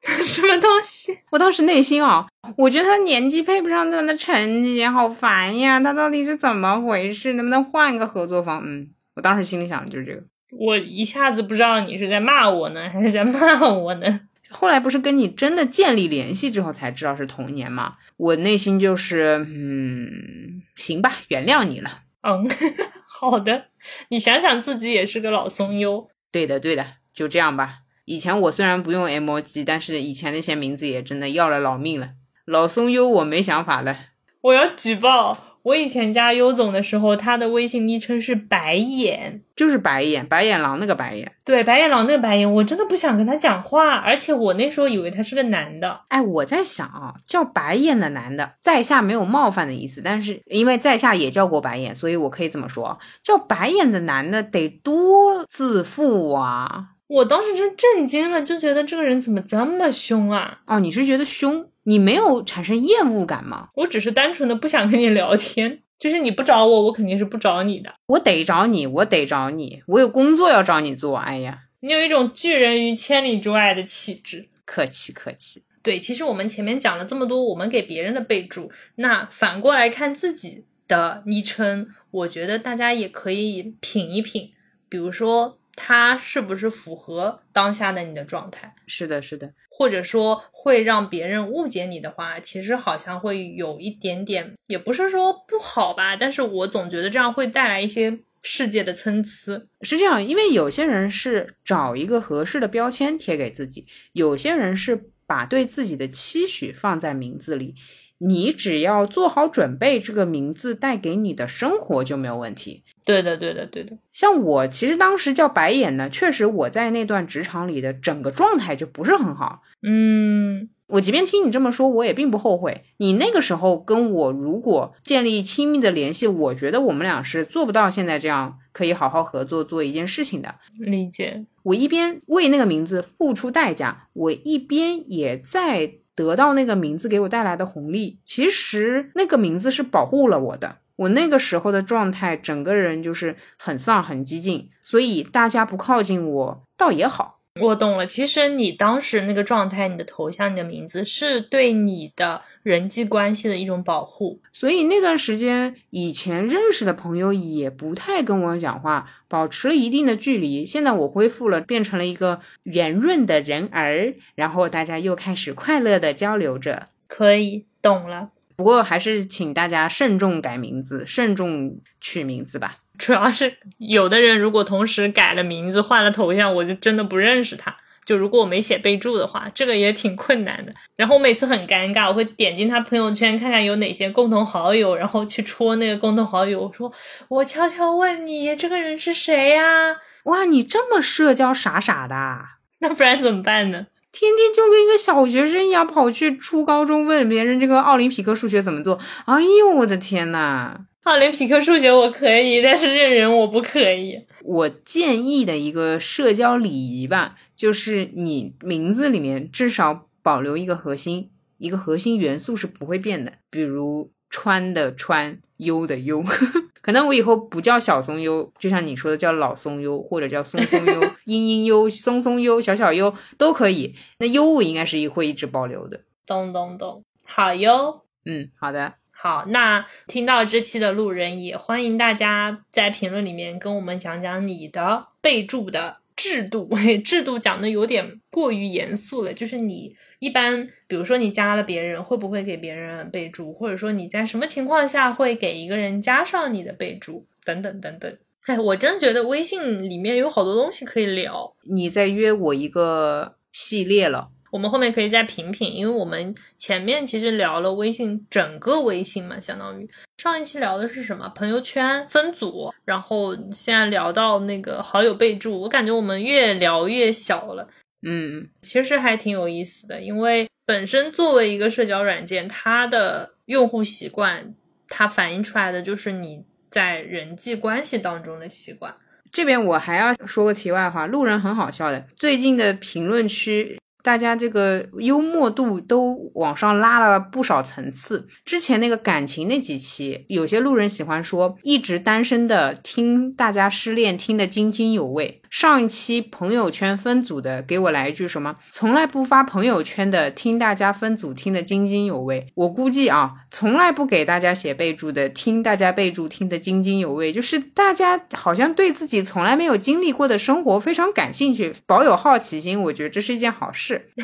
[0.24, 1.20] 什么东西？
[1.32, 5.80] 我当时内心啊，我觉得他年纪配不上他的成绩，好烦呀！
[5.80, 7.34] 他到底是怎么回事？
[7.34, 8.62] 能不能换个合作方？
[8.66, 10.24] 嗯，我当时心里想的就是这个。
[10.58, 14.22] 我一下子不知道你是在骂我呢，还是在骂我呢？
[14.50, 17.98] 后来不是跟你真的建立联系之后才知道是同年嘛？
[18.18, 22.04] 我内心就是，嗯，行吧，原谅你了。
[22.24, 22.50] 嗯，
[23.08, 23.66] 好的。
[24.08, 26.10] 你想想自己也是个老松优。
[26.32, 27.80] 对的，对的，就这样吧。
[28.10, 32.10] 以前我虽然不用 emoji，但是以前那些名字也真的要了老命了。
[32.46, 33.96] 老松优，我没想法了。
[34.42, 41.32] 我要举报，我以前加优总的时候，他的微信昵称是白眼，就是白眼，白眼狼那个白眼。
[41.46, 46.02] 对，白眼狼那个白眼，我真的不想跟他讲话，而且我那时候以为他是个男的。
[46.08, 56.96] 哎，我在想啊，叫白眼的男的，在下没有冒犯的意思，但是因为在下也叫过白眼，所以我可以这么说，叫白眼的男的得多自负啊！
[57.10, 60.62] 我当时真震惊了，就觉得这个人怎么这么凶啊？
[60.68, 61.68] 哦，你是觉得凶？
[61.84, 63.70] 你没有产生厌恶感吗？
[63.74, 67.92] 我只是单纯的不想跟你聊天，就是你不找我，我肯定是不找你的。
[68.06, 71.18] 我得找你，我得找你，我有工作要找你做。
[71.18, 74.48] 哎呀，你有一种拒人于千里之外的气质。
[74.64, 75.64] 客气客气。
[75.82, 84.52] 对，其实我们前面讲了这么多，我们给别人的备注，那反过来看自己的昵称，我觉得大家也可以品一品，
[84.88, 85.59] 比如说。
[85.82, 88.76] 它是不是符合当下的你的状态？
[88.86, 89.54] 是的，是的。
[89.70, 96.18] 或者说会让别人误解你的话，其实好像会有一点点，也不是说不好吧。
[96.18, 99.66] 但是我总觉得这样会带来一些世界的参差。
[99.82, 107.76] 是这样，因为有些人是找一个合适的标签贴给自己，有些人是把对自己的期许放在名字里。
[108.22, 112.84] 你只要做好准备，这个名字带给你的生活就没有问题。
[113.10, 113.98] 对的，对的，对的。
[114.12, 119.64] 像我其实当时叫白眼呢，确实我在那段职场里的整个状态就不是很好。
[119.82, 122.84] 嗯，我即便听你这么说，我也并不后悔。
[122.98, 130.56] 你那个时候跟我如果建立亲密的联系，我觉得我们俩是做不到现在这样可以好好合作做一件事情的。
[130.78, 131.46] 理解。
[131.64, 135.94] 我一边为那个名字付出代价，我一边也在。
[136.20, 140.80] 得到那个名字给我带来的红利，其实那个名字是保护了我的。
[141.00, 147.40] 我那个时候的状态，整个人就是很丧、很激进，所以大家不靠近我，倒也好。
[147.62, 154.42] 我懂了，其实你当时那个状态，你的头像、你的名字，是对你的人际关系的一种保护。
[154.52, 160.66] 所以那段时间，以前认识的朋友也不太跟我讲话，保持了一定的距离。
[160.66, 166.88] 现在我恢复了，变成了一个圆润的人儿，然后大家又开始快乐的交流着。
[167.08, 168.30] 可以懂了，
[168.60, 172.76] 不过还是请大家慎重改名字，慎重取名字吧。
[172.98, 177.74] 主要是有的人如果同时改了名字换了头像，我就真的不认识他。
[178.04, 180.74] 就如果我没写备注的话，这个也挺困难的。
[180.98, 186.92] 然后我每次很尴尬，我会点进他朋友圈看看有哪些共同好友，然后去戳那个共同好友，我说
[187.30, 189.96] 我悄悄问你，这个人是谁呀？
[190.24, 192.42] 哇，你这么社交傻傻的，
[192.80, 193.88] 那不然怎么办呢？
[194.20, 199.00] 天天就跟一个小学生一样跑去初高中问别人这个奥林匹克数学怎么做。
[199.24, 200.78] 哎呦，我的天呐！
[201.04, 204.26] 奥林匹克数学我可以，但是认人我不可以。
[204.44, 216.24] 我建议的一个社交礼仪吧，就是你名字里面至少保留一个核心，一个核心元素是不会变的，比如川的川，优的优。
[216.82, 223.96] 可能我以后不叫小松优，就像你说的叫老松优，或者叫松松优、 嘤嘤优、松松优、小小优都可以。
[224.20, 226.02] 那优我应该是会一直保留的。
[226.26, 228.04] 咚咚咚，好哟。
[228.26, 228.94] 嗯，好的。
[229.12, 236.70] 好，那听到这期的路人也欢迎大家在评论里面跟我们讲讲你的备注的制度。
[237.04, 248.18] 制度讲的有点过于严肃了，就是你一般，比如说你加了别人，会不会给别人备注，或者说你在什么情况下会给一个人加上你的备注，等等等等。
[248.46, 251.54] 哎，我真的觉得微信里面有好多东西可以聊。
[251.64, 254.30] 你在约我一个系列了。
[254.52, 267.70] 我们后面可以再品品，因为我们前面其实聊了微信整个微信嘛，相当于上一期聊的是什么朋友圈分组，然后现在聊到那个好友备注，我感觉我们越聊越小了。
[268.02, 274.54] 嗯，其实还挺有意思的，因为本身作为一个社交软件，它的用户习惯，
[274.88, 278.96] 它反映出来的就是你在人际关系当中的习惯。
[279.32, 283.78] 这边我还要说个题外话，路人很好笑的，最近的评论区。
[284.02, 288.30] 大家这个幽默度都往上拉了不少层次。
[288.46, 295.42] 之前那个感情那几期，有些路人喜欢说，一直单身的听大家失恋听得津津有味。
[295.50, 298.58] 上一期朋友圈分组的给我来一句什么？
[298.70, 302.48] 从来不发朋友圈的听大家分组听得津津有味。
[302.56, 312.80] 我估计啊，从来不给大家写备注的听大家备注听得津津有味，就是大家好像对自己从来没有经历过的生活非常感兴趣，保有好奇心。
[312.84, 314.10] 我觉得这是一件好事。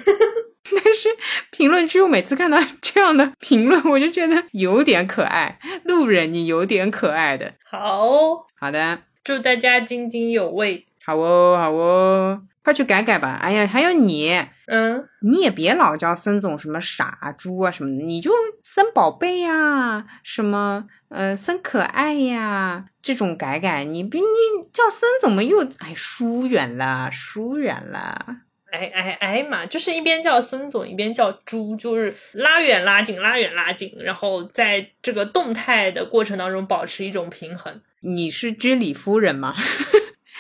[0.84, 1.10] 但是
[1.52, 5.60] 评论区我每次看到这样的评论，我就觉得有点可爱。
[5.84, 7.54] 路人，你有点可爱的。
[7.64, 10.86] 好好的，祝大家津津有味。
[11.06, 12.42] 好哦，好哦。
[12.64, 13.38] 快去改改吧！
[13.40, 14.32] 哎呀，还有你，
[14.66, 18.32] 嗯，你也别老叫森总什么傻猪啊什么的，你就
[18.64, 24.26] 森宝贝呀，什么呃森可爱呀，这种改改，你比你
[24.74, 28.38] 叫森怎么又哎疏远了，疏远了。
[28.72, 37.80] 哎哎哎嘛，就是一边叫森总，一边叫猪，就是拉远拉近，拉远拉近，然后在这个动态的过程当中保持一种平衡。
[38.02, 39.54] 你是居里夫人吗？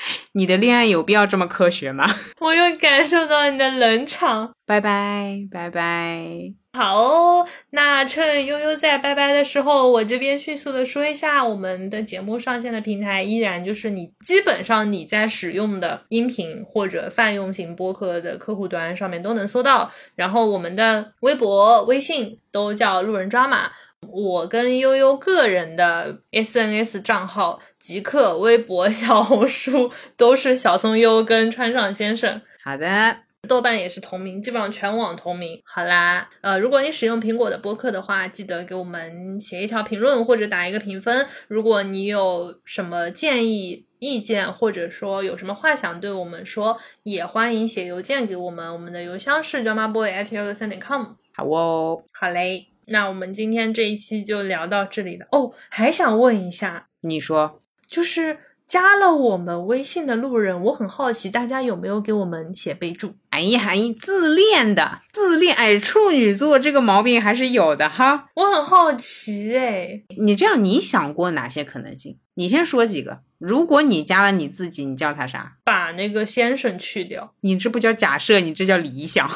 [0.33, 2.05] 你的恋爱有必要这么科学吗？
[2.41, 4.51] 我又感受到你的冷场。
[4.67, 6.25] 拜拜拜拜。
[6.73, 19.91] 好哦，那趁悠悠在拜拜的时候，我这边迅速的说一下，我们的节目上线的平台依然就是你基本上你在使用的音频或者泛用型播客的客户端上面都能搜到。
[20.15, 23.71] 然后我们的微博、微信都叫路人抓马。
[24.11, 32.41] 我跟悠悠个人的 SNS 账号、极客、微博、小红书都是小松优跟川上先生。
[32.63, 33.17] 好的。
[33.47, 35.61] 豆瓣也是同名，基本上全网同名。
[35.63, 41.27] 好啦，呃，如果你使用苹果的播客的话，记得给我们写一条评论或者打一个评分。
[41.47, 48.73] 如果你有什么建议、意见，或者说有什么话想对我们说，也欢迎写邮件给我们。
[48.73, 51.05] 我们的邮箱是 dramaboy@163.com。
[51.35, 52.74] 好哦，好嘞。
[52.87, 55.25] 那我们今天这一期就聊到这里了。
[55.31, 63.15] 哦，还想问一下，你说，就是加了我们微信的路人，我很好奇，大家有没有给我们写备注？
[63.29, 68.29] 哎呀，哎，自恋的，自恋，哎，处女座这个毛病还是有的哈。
[68.35, 72.17] 我很好奇，哎，你这样，你想过哪些可能性？
[72.35, 73.21] 你先说几个。
[73.37, 75.57] 如果你加了你自己，你叫他啥？
[75.65, 77.33] 把那个先生去掉。
[77.41, 79.29] 你这不叫假设，你这叫理想。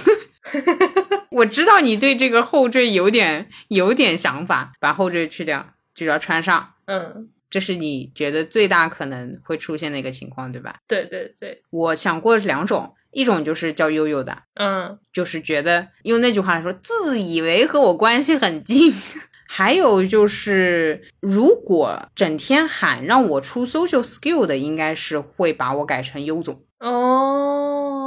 [1.31, 6.73] 我知道你对这个后缀有点有点想法，把后缀去掉，就叫穿上。
[6.85, 10.77] 嗯，这是你觉得最大可能会出现的一个情况，对吧？
[10.87, 18.91] 对对对，我想过两种，一种就是叫悠悠的，嗯，就是觉得用那句话来说，自以为和我关系很近。
[19.51, 26.61] 还有就是，如果整天喊让我出 social skill 的，应该是会把我改成优总。
[26.79, 28.05] 哦，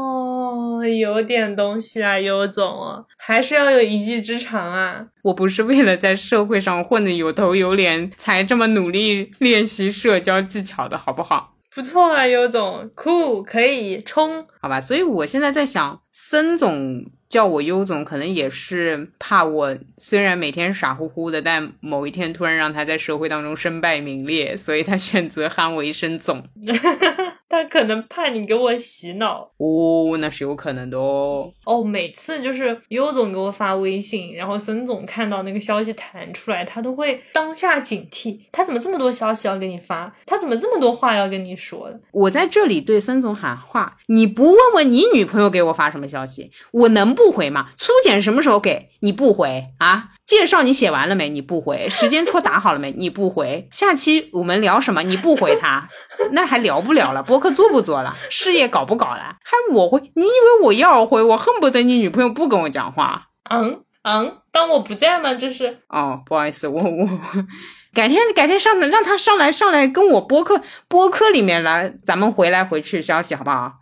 [0.87, 5.09] 有点东西啊，优总，还是要有一技之长啊。
[5.23, 11.57] 我不是为了在社会上混得有头有脸，才这么努力练习社交技巧的，好不好？
[11.75, 14.81] 不错啊，优总，酷，可以冲，好吧。
[14.81, 17.07] 所以我现在在想，森总。
[17.33, 26.45] 叫我优总，可能也是怕我虽然每天傻乎乎的，但某一天突然让他在社会当中身败名裂，所以他选择喊我一声总。
[27.53, 31.53] 他可能怕你给我洗脑哦，那是有可能的哦。
[31.67, 40.17] 哦，每次就是优总给我发微信，然后孙总看到那个消息弹出来，他都会当下警惕，他怎么这么多消息要给你发？
[40.25, 42.01] 他怎么这么多话要跟你说的？
[42.13, 47.69] 我在这里对孙总喊话：你不问问你女朋友给我发什么消息，我能不回吗？
[47.77, 50.13] 初检什么时候给你不回啊？
[50.33, 51.29] 介绍你写完了没？
[51.29, 51.87] 你不回。
[51.93, 52.91] 时间戳打好了没？
[52.93, 53.69] 你不回。
[53.71, 55.03] 下期我们聊什么？
[55.03, 55.87] 你不回他，
[56.33, 57.23] 那还聊不聊了？
[57.23, 58.15] 播客做不做了？
[58.31, 59.37] 事业搞不搞了？
[59.45, 60.01] 还我回？
[60.15, 61.23] 你以为我要回？
[61.23, 63.27] 我恨不得你女朋友不跟我讲话。
[63.51, 65.35] 嗯嗯，当我不在吗？
[65.35, 67.07] 这是哦，不好意思，我我
[67.93, 73.75] 改天改天上来让他上来上来跟我播客播客里面来，咱们回来回去消息好不好？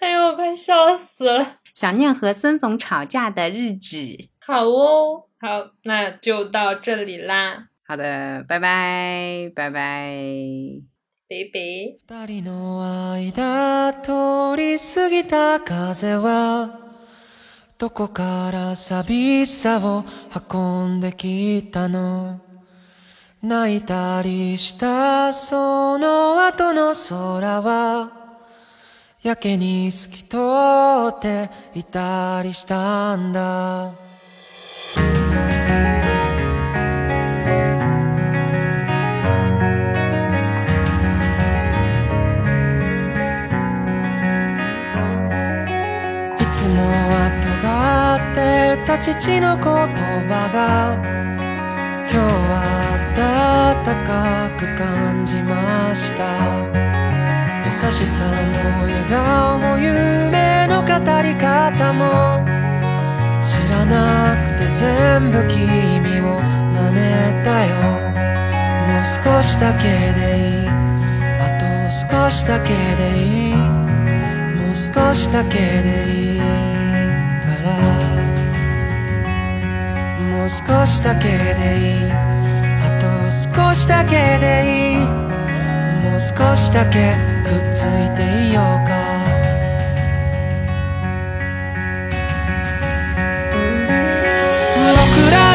[0.00, 1.54] 哎呦，我快笑死了！
[1.74, 3.96] 想念和孙总吵架的日子。
[4.46, 5.25] 好哦。
[5.39, 7.69] 好，那就到这里啦。
[7.87, 9.73] 好的，拜拜，拜拜，
[11.29, 11.97] 拜拜。
[12.07, 16.77] 二人の間通り過ぎた風は
[17.77, 20.03] どこから寂しさを
[20.51, 22.41] 運んできたの
[23.41, 28.11] 泣いたりしたその後の空は
[29.23, 30.37] やけに透き通
[31.15, 33.93] っていたりしたんだ
[34.98, 35.00] い
[46.52, 50.94] つもは尖ってた父の言葉が
[52.08, 52.54] 今日は
[53.16, 56.26] 暖かく感じました。
[57.66, 58.32] 優しさも
[58.84, 60.88] 笑顔も夢の語
[61.22, 62.44] り方も
[63.46, 67.76] 知らなくて全部君を真似たよ。
[68.88, 69.84] もう少しだけ
[70.18, 70.68] でいい。
[71.38, 73.54] あと少しだけでいい。
[73.54, 76.44] もう少しだけでいいか
[77.62, 77.70] ら。
[80.18, 82.10] もう少しだけでいい。
[82.10, 85.06] あと少しだけでいい。
[86.02, 88.85] もう少しだけくっついていよう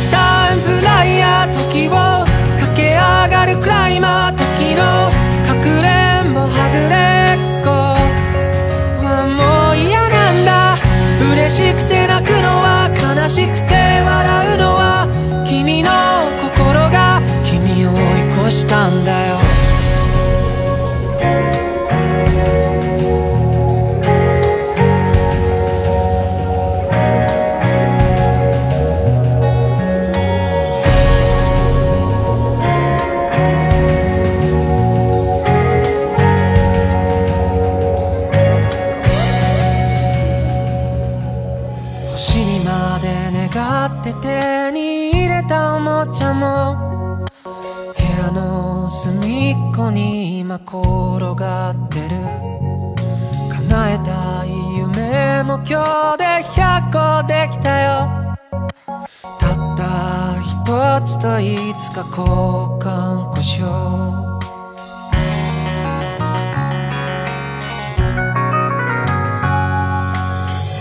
[0.10, 2.26] タイムフライヤー時を
[2.60, 5.12] 駆け上がるクライマー時の
[5.46, 7.70] かくれんぼはぐれっこ。
[9.06, 10.78] はもう嫌なんだ。
[11.34, 15.08] 嬉しくて泣くのは悲しくて笑うのは
[15.46, 15.90] 君の
[16.42, 19.51] 心が君を追い越したんだよ。
[55.82, 58.38] 夢も今日で100個できたよ。
[59.40, 59.82] たった
[60.42, 62.26] 一つといつか交
[62.80, 63.60] 換故障。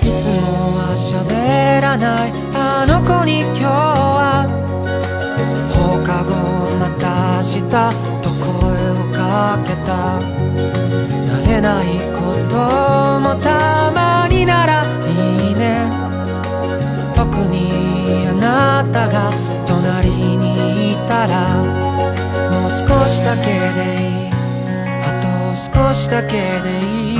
[0.03, 0.36] いつも
[0.76, 2.32] は喋らない。
[2.55, 4.46] あの子に今日は。
[5.72, 6.34] 放課後
[6.78, 7.62] また明日
[8.20, 8.46] と声
[8.90, 10.20] をかけた。
[11.26, 12.18] 慣れないこ
[12.51, 12.57] と
[13.20, 14.09] もたまに
[14.51, 15.88] ならいいね。
[17.14, 19.30] 特にあなたが
[19.64, 21.62] 隣にいたら
[22.51, 23.44] もう少しだけ
[23.78, 24.30] でいい。
[25.09, 26.32] あと少しだけ
[26.66, 27.18] でいい。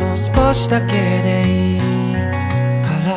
[0.00, 0.94] もう少しだけ
[1.26, 1.80] でいい
[2.82, 3.08] から。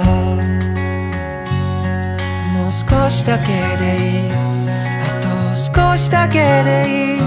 [2.53, 3.47] もう少しだけ
[3.81, 4.31] でいい。
[4.31, 7.21] あと少しだけでいい。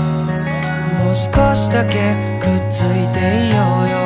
[0.99, 3.18] もう少しだけくっついて
[3.49, 4.02] いようよ。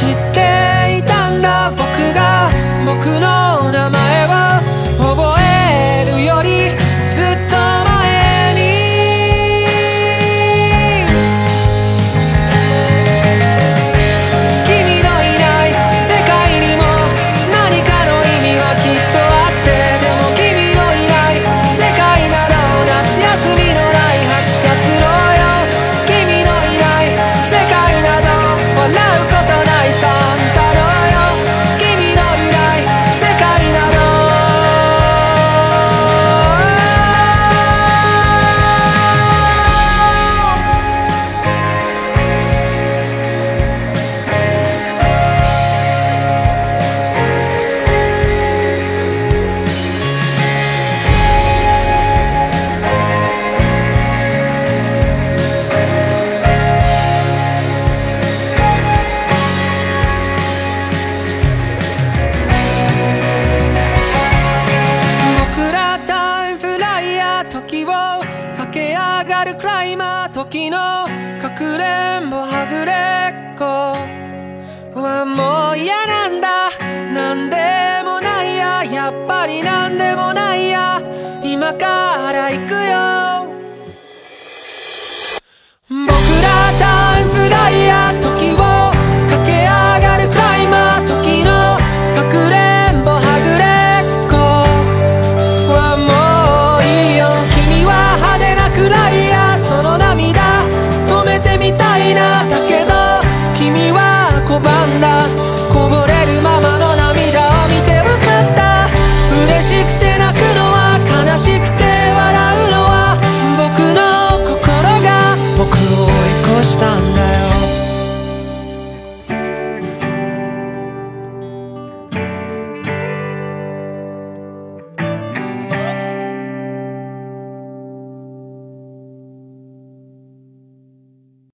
[0.00, 1.84] 知っていたんだ僕
[2.14, 2.50] が
[2.86, 3.39] 僕の